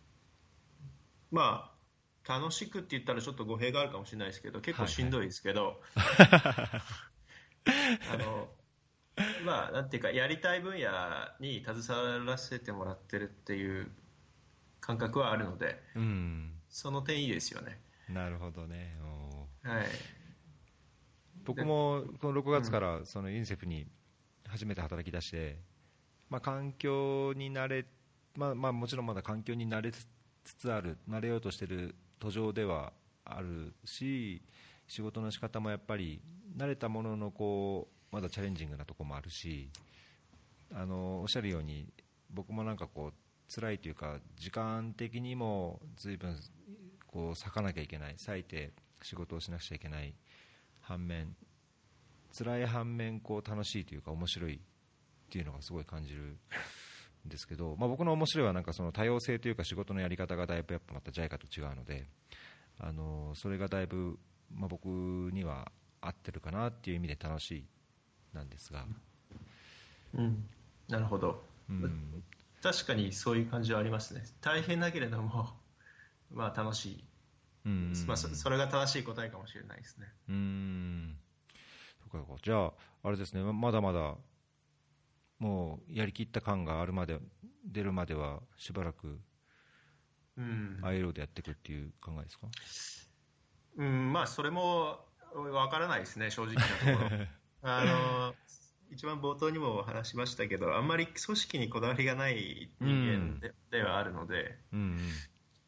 [1.31, 1.71] ま
[2.27, 6.13] あ楽しくって言ったらちょっと語弊があるかもしれないですけど結構しんどいですけど、は
[6.73, 7.67] い、
[8.15, 8.49] あの
[9.45, 10.91] まあ、なんていうか、やりたい分野
[11.41, 13.91] に携わらせてもらってるっていう
[14.81, 17.81] 感覚はあるので、うん、その点いいですよね。
[18.09, 18.97] なるほどね。
[19.63, 19.87] はい。
[21.45, 23.87] 僕もこの6月からそのユニセフに
[24.47, 25.59] 初めて働き出して、
[26.29, 27.87] まあ、環境に慣れ、
[28.37, 30.07] まあ、まあもちろんまだ環境に慣れつ
[30.45, 32.93] つある、慣れようとしている途上では
[33.25, 34.43] あるし、
[34.87, 36.21] 仕事の仕方もやっぱり
[36.57, 39.69] 慣れたもののこうまだチャレンジングなところもあるし
[40.75, 41.87] あのおっしゃるように
[42.31, 46.35] 僕もなんかこう辛いというか時間的にも随分
[47.07, 48.17] こう割かなきゃいけない。
[48.27, 50.15] 割いて仕事をしなくちゃいけない。
[50.81, 51.37] 反面
[52.33, 54.59] 辛い反面こう楽しいというか面白いっ
[55.29, 56.39] ていうのがすごい感じる
[57.27, 62.07] んですけど、まあ、僕の面白いはなんかその多様性というか仕事のやり方がだいぶやっぱまた JICA と違うので
[62.79, 64.19] あのそれがだいぶ、
[64.55, 67.65] まあ、僕には合ってるかなっていう意味で楽しい
[68.37, 68.87] なんですが、
[70.15, 70.49] うん、
[70.89, 72.23] なるほど、うん、
[72.63, 74.23] 確かにそういう感じはありますね。
[74.41, 75.59] 大変だけれども、
[76.31, 77.05] まあ、楽しい、
[77.65, 77.93] うん。
[78.07, 80.07] まあ、それが正しい答えかもしれないですね。
[80.29, 81.19] うん。
[82.13, 82.73] そうかじゃあ
[83.03, 83.43] あれですね。
[83.43, 84.17] まだまだ
[85.39, 87.19] もうやりきった感があるまで
[87.65, 89.21] 出るまではしばらく
[90.39, 92.47] うん、ILO でやっていくっていう考えですか、
[93.79, 94.13] うん。
[94.13, 95.01] まあ、それも
[95.35, 97.27] 分からないですね、正直なところ。
[97.67, 98.35] あの
[98.93, 104.99] 一番冒頭にも話しましたけどあんまり組織にこだわりがない人間で,、ではあるので、うんうん、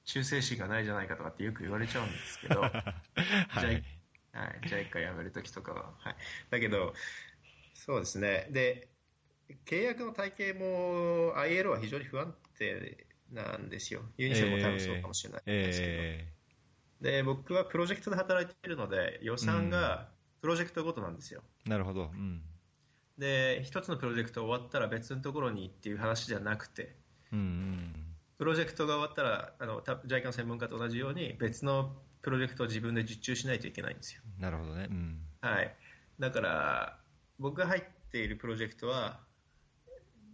[0.04, 2.82] 忠誠心がないじゃないかとかってよく言われちゃうんですけど、 はい、じゃ
[4.32, 6.16] あ、はい、じゃあ一回辞めるときとかは、はい、
[6.50, 6.94] だけど
[7.74, 8.46] そうですね。
[8.50, 8.88] で
[9.64, 14.02] 契約の体系も ILO は非常に不安定なんですよ。
[14.16, 20.08] ユニセフも多分そうかもしれないですけど、えー、で僕はプロジェクトで働いているので予算が、
[20.40, 21.42] プロジェクトごとなんですよ。
[21.68, 22.40] なるほど、うん、
[23.18, 26.96] で一つのプロジェクト終わったら別のところにっていう話じゃなくて、
[27.32, 27.94] うんうん、
[28.38, 31.92] プロジェクトが終わったらあの JICA の専門家と同じように別の
[32.22, 34.22] プロジェクトを自分で受注しないといけないんですよ。
[34.38, 35.74] なるほどね、うん、はい、
[36.18, 36.98] だから
[37.38, 39.20] 僕が入っているプロジェクトは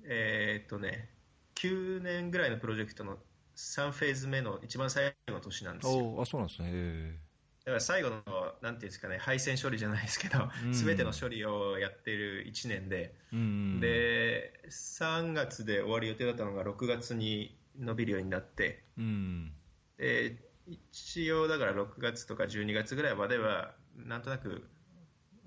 [0.05, 1.11] えー、っとね
[1.57, 3.19] 9年ぐらいのプロジェクトの
[3.57, 6.19] 3フェーズ目の一番最後の年なんですよ。
[6.21, 7.19] あそうなんですね
[7.65, 19.53] だから最後の、なんていうんですかね、配線処理じゃないですけど、す、べ、ての処理をやっている1年で、うん、で、3月で終わる予定だったのが6月に伸びるようになって、うん、
[19.99, 20.37] で
[20.67, 24.69] 一応だから6月とか12月ぐらいまではなんとなく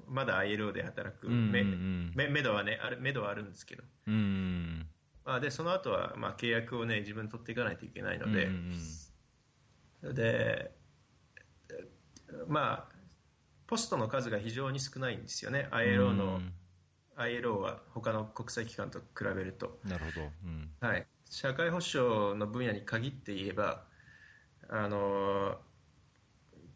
[0.08, 1.28] まだ ILO で働く。
[1.28, 4.88] め,、めめどはねあるめどはあるんですけど、うん
[5.26, 8.50] まあ、でその後はまあ契約をね自分取っていかないといけないので、
[10.14, 10.72] で
[12.48, 12.96] まあ
[13.68, 15.68] ポストの数が非常に少ないんですよね。
[15.72, 16.42] ILO の、
[17.18, 19.80] ILO は他の国際機関と比べると。
[19.84, 20.72] なるほど、うん。
[20.80, 23.84] はい、社会保障の分野に限って言えば
[24.70, 25.58] あの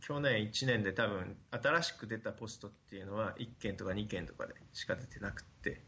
[0.02, 5.84] 去年1年で多分新しく出たポストっていうのは1件とか2件とかでしか出てなくて。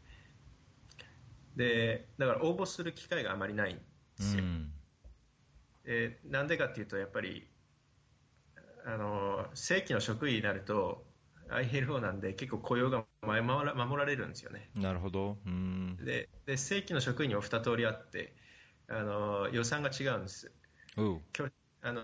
[1.56, 3.82] でだから応募する機会があまりないんで
[4.18, 4.72] すよ、うん。
[5.84, 7.46] でなんでかっていうとやっぱり
[8.86, 11.04] あの正規の職員になると
[11.50, 14.70] ILO なんで結構雇用が守ら守られるんですよね。
[14.74, 15.96] なるほど、うん。
[15.96, 18.34] でで正規の職員にも2通りあって
[18.88, 20.52] あの予算が違うんです。
[21.82, 22.02] あの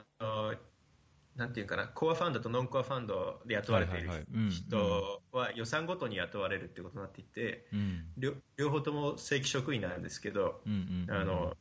[1.37, 8.05] なんていうかなコアファンドとノンコアファンドで雇われている人は予算ごとに雇われるってことになっていてうん。
[8.16, 11.14] 両両方とも正規職員なんですけどうんうん。
[11.14, 11.57] あの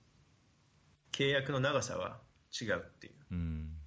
[1.11, 2.19] 契約の長さは
[2.61, 3.13] 違うっていう。
[3.31, 3.78] うん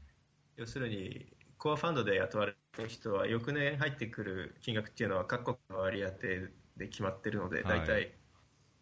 [0.57, 1.27] 要するに
[1.59, 7.79] コアファンドで雇われる人は翌年入ってくる金額っていうのは各国の割り当てで決まってるのではい。
[7.81, 8.13] 大体、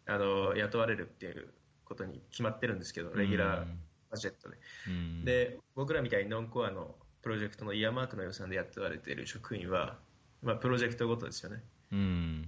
[0.07, 1.53] あの雇われるっていう
[1.85, 3.67] ことに決まってるんですけどレギュラー
[4.09, 4.57] バジェットで。
[4.87, 5.25] うん。
[5.25, 9.99] で僕らみたいにノンコアのプロジェクトのイヤーマークの予算で雇われている職員は、
[10.41, 11.61] まあ、プロジェクトごとですよね。
[11.91, 12.47] うん。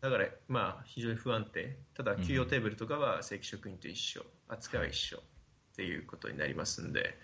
[0.00, 1.78] だから、まあ、非常に不安定。
[1.94, 4.24] ただ給与テーブルとかは正規職員と一緒。
[4.48, 5.20] 扱いは一緒っ
[5.76, 7.16] ていうことになりますんで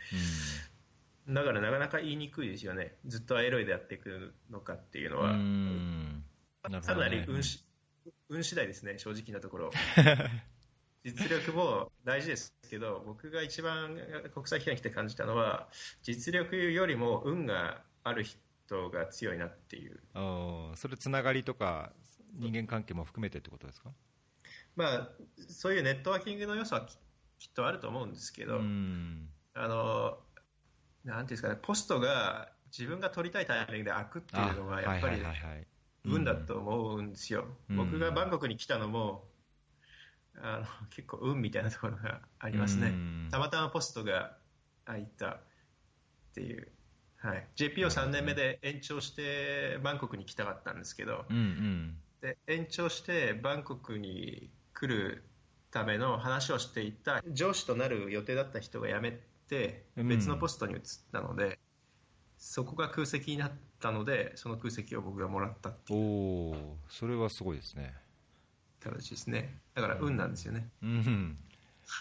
[1.28, 2.96] だからなかなか言いにくいですよね。
[3.06, 6.24] ずっと ILO でやっていくのかっていうのは、うん。
[6.68, 7.64] なかなり運し
[8.28, 9.70] 運次第ですね正直なところ。
[11.04, 13.96] 実力も大事ですけど僕が一番
[14.34, 15.68] 国際機関に来て感じたのは
[16.02, 20.00] 実力よりも運がある人が強いなっていう。
[20.74, 21.92] それつながりとか
[22.34, 23.92] 人間関係も含めてってことですか？
[24.74, 25.10] まあ
[25.48, 26.96] そういうネットワーキングの良さはき
[27.38, 29.28] きっとあると思うんですけど、うん。
[29.54, 30.18] あの
[31.06, 35.22] なんていうんですかねポストが自分が取りたいタイミングで開くっていうのはやっぱり
[36.04, 37.76] 運だと思うんですよ、うん。
[37.76, 39.24] 僕がバンコクに来たのも
[40.42, 43.28] あの結構運みたいなところがありますね、うん。
[43.30, 44.36] たまたまポストが
[44.84, 45.38] 開いたっ
[46.34, 46.68] ていう、
[47.18, 51.96] はい、JP を3年目で延長してバンコクに来たかったんですけどうんうん。
[52.20, 55.24] で延長してバンコクに来る
[55.70, 59.18] ための話をしていた上司となる予定だった人が辞め
[59.96, 60.80] 別のポストに移っ
[61.12, 61.58] たので、
[62.38, 65.98] そこが空席になったのでその空席を僕がもらったっていう。
[65.98, 66.02] お
[66.50, 67.94] おそれはすごいですね。
[68.80, 69.58] 形ですね。
[69.74, 71.38] だから運なんですよね、うん。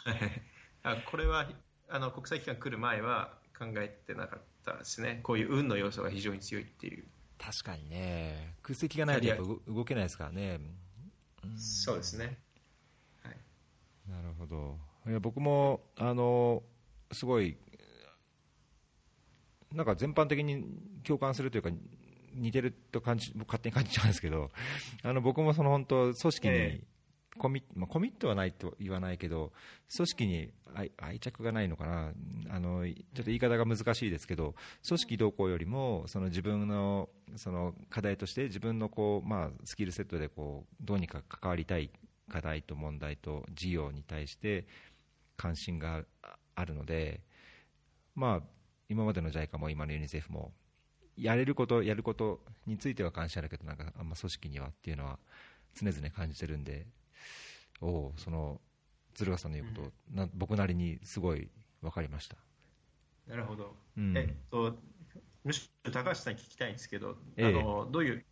[0.83, 1.49] あこれは
[1.89, 5.19] あの国際機関来る前は考えてなかったですね。
[5.23, 7.05] こういう運の要素が非常に強いっていう、
[7.37, 8.55] 確かにね。
[8.61, 10.59] 空席がないとやっぱ動動けないですからね。
[11.43, 11.57] うん。
[11.57, 12.37] そうですね。
[13.23, 13.37] はい。
[14.09, 14.77] なるほど。
[15.07, 16.63] いや僕もあの
[17.12, 17.58] すごい
[19.74, 20.64] なんか全般的に
[21.03, 21.70] 共感するというか
[22.34, 24.51] 似てると感じ僕勝手に感じちゃうんですけど
[25.03, 26.88] あの僕もその本当組織えに
[27.38, 29.51] コミ,、まあ、コミットはないと言わないけど
[29.95, 32.14] 組織に愛愛着がないのかな。
[32.49, 34.56] あのちょっと言い方が難しいですけど
[34.88, 41.91] 組織動向よりもその自分のその課題として自分のこう、まあ、スキルセットでこうどうにか関わりたい
[42.30, 44.66] 課題と問題と事業に対して
[45.36, 46.06] 関心が
[46.56, 47.22] あるので、
[48.16, 48.47] まあ、
[48.89, 50.53] 今までの JICA も今のユニセフも
[51.18, 55.20] やれること、やることについては関心あるけどなんかあんま組織にはっていうのは
[55.74, 56.86] 常々感じてるんで
[57.82, 58.60] おおその
[59.14, 61.49] 鶴ヶさんの言うこと、な僕なりにすごい
[61.82, 62.38] 分かりました。
[63.28, 64.18] なるほど、うん。
[64.18, 64.78] えっと
[65.43, 67.47] むしろ高橋さんに聞きたいんですけど、ええ。
[67.47, 68.26] あのどういう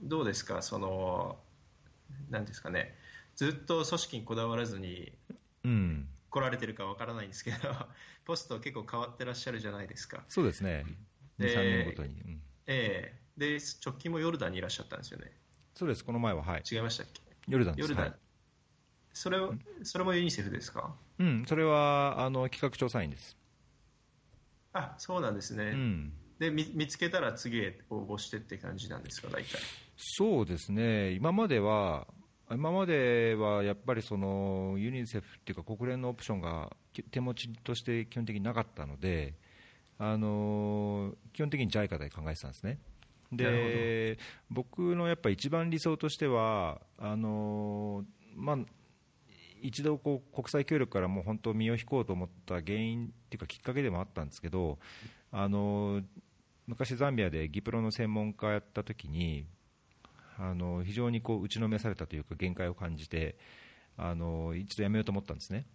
[0.00, 0.62] どうですか？
[0.62, 1.38] その
[2.30, 2.94] なんですかね。
[3.36, 5.12] ずっと組織にこだわらずに
[5.64, 7.56] うん、来られてるかわからないんですけど
[8.24, 10.24] ポスト結構変わってらっしゃるじゃないですか。
[10.28, 10.84] そうですね、
[11.38, 12.42] 2、で3年ごとに、うん。
[12.66, 13.28] ええ。
[13.36, 15.32] で直近もヨルダンにいらっしゃったんですよね。
[15.74, 17.22] そうです、この前は、はい、違いましたっけ？
[17.46, 17.86] ヨルダンです。
[17.86, 18.16] ヨルダン、はい。
[19.12, 20.94] それをそれもユニセフですか？
[21.18, 23.36] うん、それはあの企画調査員です。
[24.72, 26.12] あそうなんですね、うん。
[26.38, 29.58] で見見つけたら次へ応募してって感じなんですか大体？
[29.96, 32.06] そうですね、今までは、
[32.50, 39.34] 今まではやっぱりそのユニセフっていうか、国連のオプションがき手持ちとして基本的になかったので、
[39.98, 42.78] あの基本的に JICA で考えてたんですね。
[43.32, 44.18] で
[44.50, 48.58] 僕のやっぱ一番理想としてはあの、まあ、
[49.60, 54.78] 一度こう国際協力からもう本当身を引こうと思った原因っていうかきっかけでもあったんですけど
[55.30, 56.00] あの
[56.66, 59.44] 昔ザンビアでギプロの専門家やった時に
[60.38, 63.36] あの非常にこう打ちのめされたというか限界を感じて
[63.96, 65.66] あの一度やめようと思ったんですね。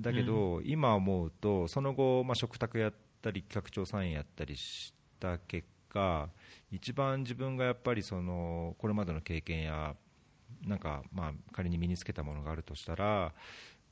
[0.00, 6.28] だけど、うん、今思うとその後、まあ、食卓やったり企画調査員やったりした結果
[6.70, 9.94] 一番自分がやっぱりそのこれまでの経験や
[10.66, 13.32] なんかまあ仮に身につけたものがあるとしたら、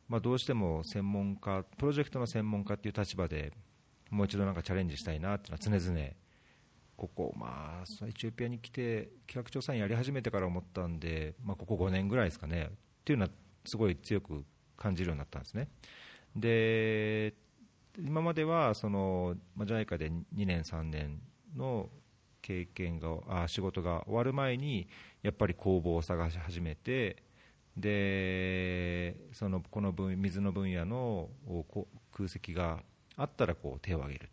[0.08, 3.52] まあ、どうしても専門家プロジェクトの専門家という立場で
[4.10, 6.08] もう一度なんかチャレンジしたいなっていうのは常々
[6.96, 12.74] ここ、まあ、エチオピアに来て企画調査員やり始めてから思ったんで、まあ、ここ5年ぐらいですかねっ
[13.04, 13.30] ていうのは
[13.64, 14.44] すごい強く
[14.76, 15.68] 感じるようになったんですね。
[16.36, 17.34] で
[17.98, 21.20] 今まではその、まあ、JICA で2年、3年
[21.56, 21.90] の
[22.40, 24.88] 経験があ仕事が終わる前に
[25.22, 27.22] やっぱり工房を探し始めて
[27.76, 31.30] でそのこの分水の分野の
[32.12, 32.82] 空席が
[33.16, 34.28] あったらこう手を挙げるっ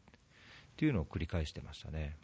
[0.76, 2.18] ていうのを繰り返してましたね。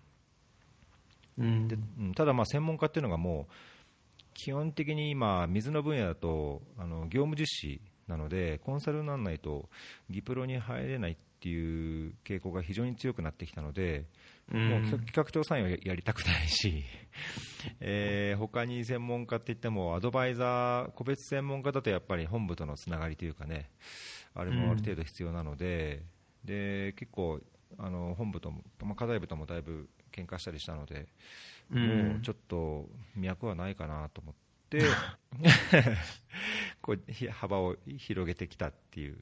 [1.38, 1.78] うん、で
[2.16, 3.54] ただ、専門家っていうのがもう
[4.34, 9.70] 基本的に今、水の分野だとあの業務実施なのでコンサルにならないと
[10.10, 14.06] ギプロに入れないっていう傾向が非常に強くなってきたので、
[14.54, 16.84] うん、もう企画調査員はやりたくないし、
[17.82, 23.70] えー、他に専門家って言ってもアドバイザー個別専門家だとやっぱり本部とのつながりというかね
[24.34, 26.04] あれもある程度必要なので
[26.44, 27.42] うん、で結構
[27.78, 31.08] あの本部とも、まあ、課題部ともだいぶ喧嘩したりしたので、
[31.72, 34.36] うん、もうちょっと脈はないかなと思っ
[34.70, 34.76] て。
[36.82, 39.18] こう幅を広げてきたっていう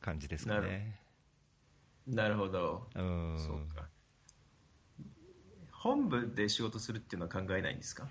[0.00, 1.00] 感じですかね。
[2.06, 2.88] なるほど。
[2.94, 3.88] そうか。
[5.72, 8.08] 本部で仕事するっていうのは考えないんですか？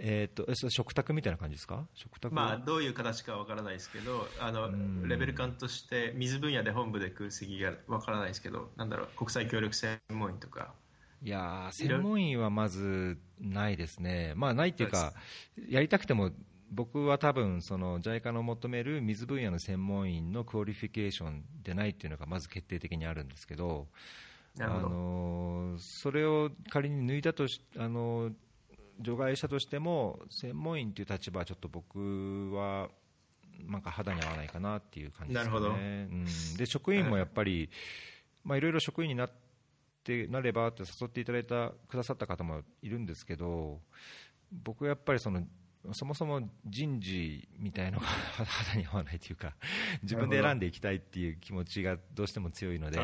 [0.00, 1.86] えーと、と食卓みたいな感じですか？
[1.94, 4.70] 食卓、まあ、どういう形かわからないですけどあの
[5.06, 10.72] レベル感として水分野で本部で空席がわからないですけどなんだろう国際協力専門員とか
[11.22, 15.12] いや専門員はまずないですね、まあ、ないっていうか、
[15.68, 16.30] やりたくても
[16.70, 23.86] 僕は多分その JICA の求める水分野の専門員の qualification でないっていうのがまず決定的にあるんですけど
[24.60, 28.30] あのそれを仮に抜いたとしあの
[29.00, 32.88] 除外したとしても専門員という立場はちょっと僕は
[33.66, 35.54] なんか肌に合わないかなっていう感じですね。
[35.54, 36.24] うん、
[36.56, 37.70] で職員もやっぱり、
[38.44, 39.47] まあ、いろいろ職員になって
[40.28, 43.80] なればって誘っていただいたくださった方もいるんですけど
[44.52, 45.42] 僕はやっぱりその
[45.92, 48.06] そもそも人事みたいのが
[48.36, 49.54] 肌に合わないというか
[50.02, 53.00] 自分で選んでいきたいっていう気持ちがどうしても強いので。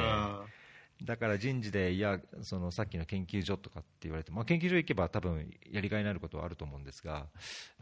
[1.03, 7.27] だから人事でいやそのさっきの研究所とかって言われて、まあ、研究所行けば多分やりがいになることはあると思うんですが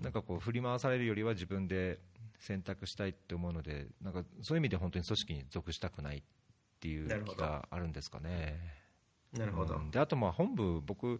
[0.00, 2.00] なんかこう振り回されるよりは自分で
[2.38, 6.22] 選択したいって思うのでなんかそういう意味で本当に組織に属したくないっ
[6.80, 8.82] ていう気があるんですかね。
[9.37, 11.14] なるほど、うん、であとまあ本部、僕、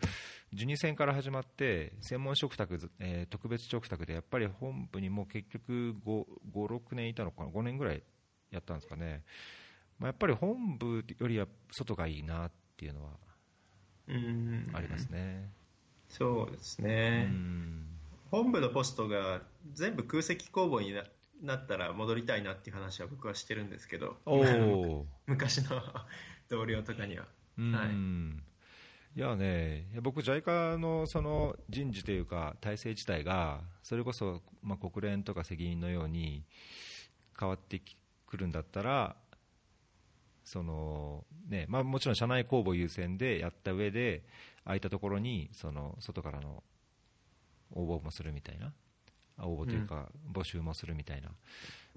[0.53, 8.03] 受2戦から始まって専門食卓、えー、特別食卓でやっぱり本部にも結局5、5、6年いたのかな、5年ぐらい
[8.51, 9.23] やったんですかね、
[9.99, 13.13] まあ、やっぱり本部よりは外がいいなっていうのは
[14.75, 15.51] ありますね。
[16.09, 17.31] そうですね、
[18.31, 19.41] 本部のポストが
[19.73, 20.93] 全部空席公募に
[21.41, 24.19] なったら戻りたいなっていう話は僕はしてるんですけど、
[25.25, 25.83] 昔の
[26.51, 27.27] 同僚とかには。
[27.59, 36.45] はい、いやね、僕、JICA のその人事というか体制自体がそれこそまあ国連とか責任のように
[37.39, 37.81] 変わって
[38.27, 39.17] くるんだったら
[40.45, 44.23] そのねまあ、もちろん社内公募優先でやった上で
[44.65, 46.63] 空いたところにその外からの
[47.75, 48.73] 応募もするみたいな
[49.39, 51.29] 応募というか募集もするみたいな、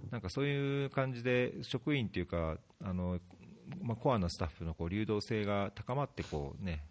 [0.04, 3.20] うん、なんかそういう感じで職員というかあの
[3.82, 6.84] まあ、コアのスタッフのこう流動性が高まってこう、ね、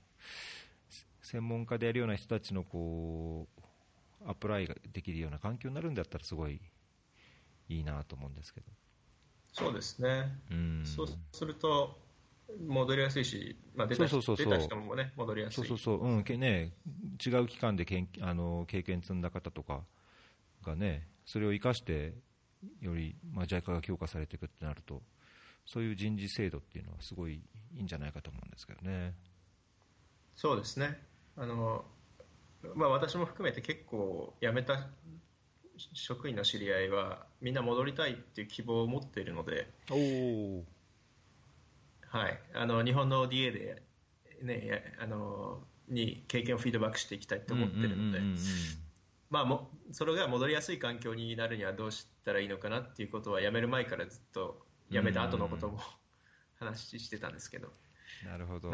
[1.22, 3.47] 専門家でやるような人たちのこ
[4.22, 6.61] うアプライができるような環境になるんだったらすごい
[7.68, 8.66] いいなと思うんですけど。
[9.53, 11.97] そうですね、うん、そうすると
[12.66, 15.55] 戻りやすいし、まあ、出た人もね戻りやすい。
[15.55, 16.72] そうそうそう、うんね、
[17.25, 19.83] 違う機関でけんあの経験積んだ方とか
[20.62, 22.14] がねそれを生かして
[22.81, 25.03] より、まあ、JICA が強化されていくってなると
[25.66, 27.34] そういう人事制度っていうのはすごい
[27.74, 29.14] いいんじゃないかと思うんですけどね。
[30.36, 30.98] そうですね。
[31.36, 31.84] あの、
[32.74, 34.88] まあ、私も含めて結構辞めた
[35.92, 39.68] 職員の知り合いはみんな戻りたいっていう希望を持っているので、
[42.08, 43.82] はい、あの日本の DA で、
[44.42, 45.58] ね、あの
[45.88, 48.20] に経験をフィードバックしていきたいと思っているので。
[49.30, 55.78] まあ、もそれが戻りやすい環境になるにはどうしたらいいのかなっていうことは辞める前からずっと辞めた後のことも
[56.59, 57.68] 話してたんですけど。
[58.24, 58.72] なるほど。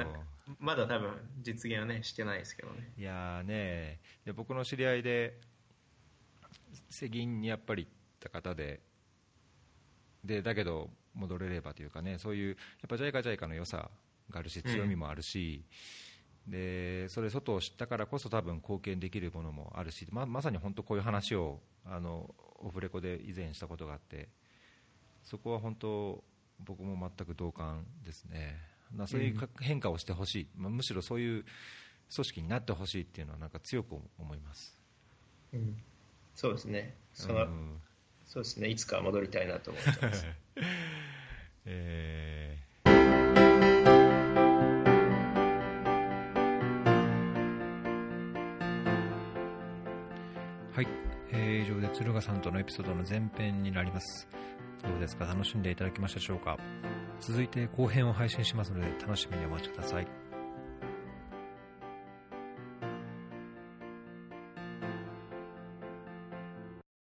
[0.58, 2.92] まだ多分実現はねしてないですけどね。
[2.96, 4.00] いやね。
[4.24, 5.40] で僕の知り合いで
[6.88, 8.80] 世銀にやっぱり行った方で
[10.24, 12.56] でだけど戻れればというかねそういうやっ
[12.88, 13.90] ぱ JICA、JICA の良さ
[14.30, 15.64] があるし強みもあるし、
[16.46, 24.28] うん、でそれ外を知ったからこそ多分貢献できるものもあるしままさに本当こういう話をあのオフレコで以前したことがあって
[25.30, 26.24] そこは本当
[26.58, 28.58] 僕も全く同感ですね。
[29.06, 31.44] そういう変化をしてほしい、うん、むしろそういう
[32.12, 34.76] 組織になってほしいっていうのはなんか強く思います、
[35.54, 35.76] うん、
[36.34, 36.96] そうですね。
[37.14, 37.80] その、うん、
[38.26, 38.68] そうですね。
[38.68, 40.26] いつか戻りたいなと思ってます、
[41.64, 42.69] えー、
[51.92, 54.28] 鶴ヶさんとのエピソードの前編になります。
[54.82, 55.26] どうですか？
[55.26, 56.56] 楽しんでいただけましたでしょうか？
[57.20, 60.06] 続いて後編を配信しますので楽しみにお待ちください。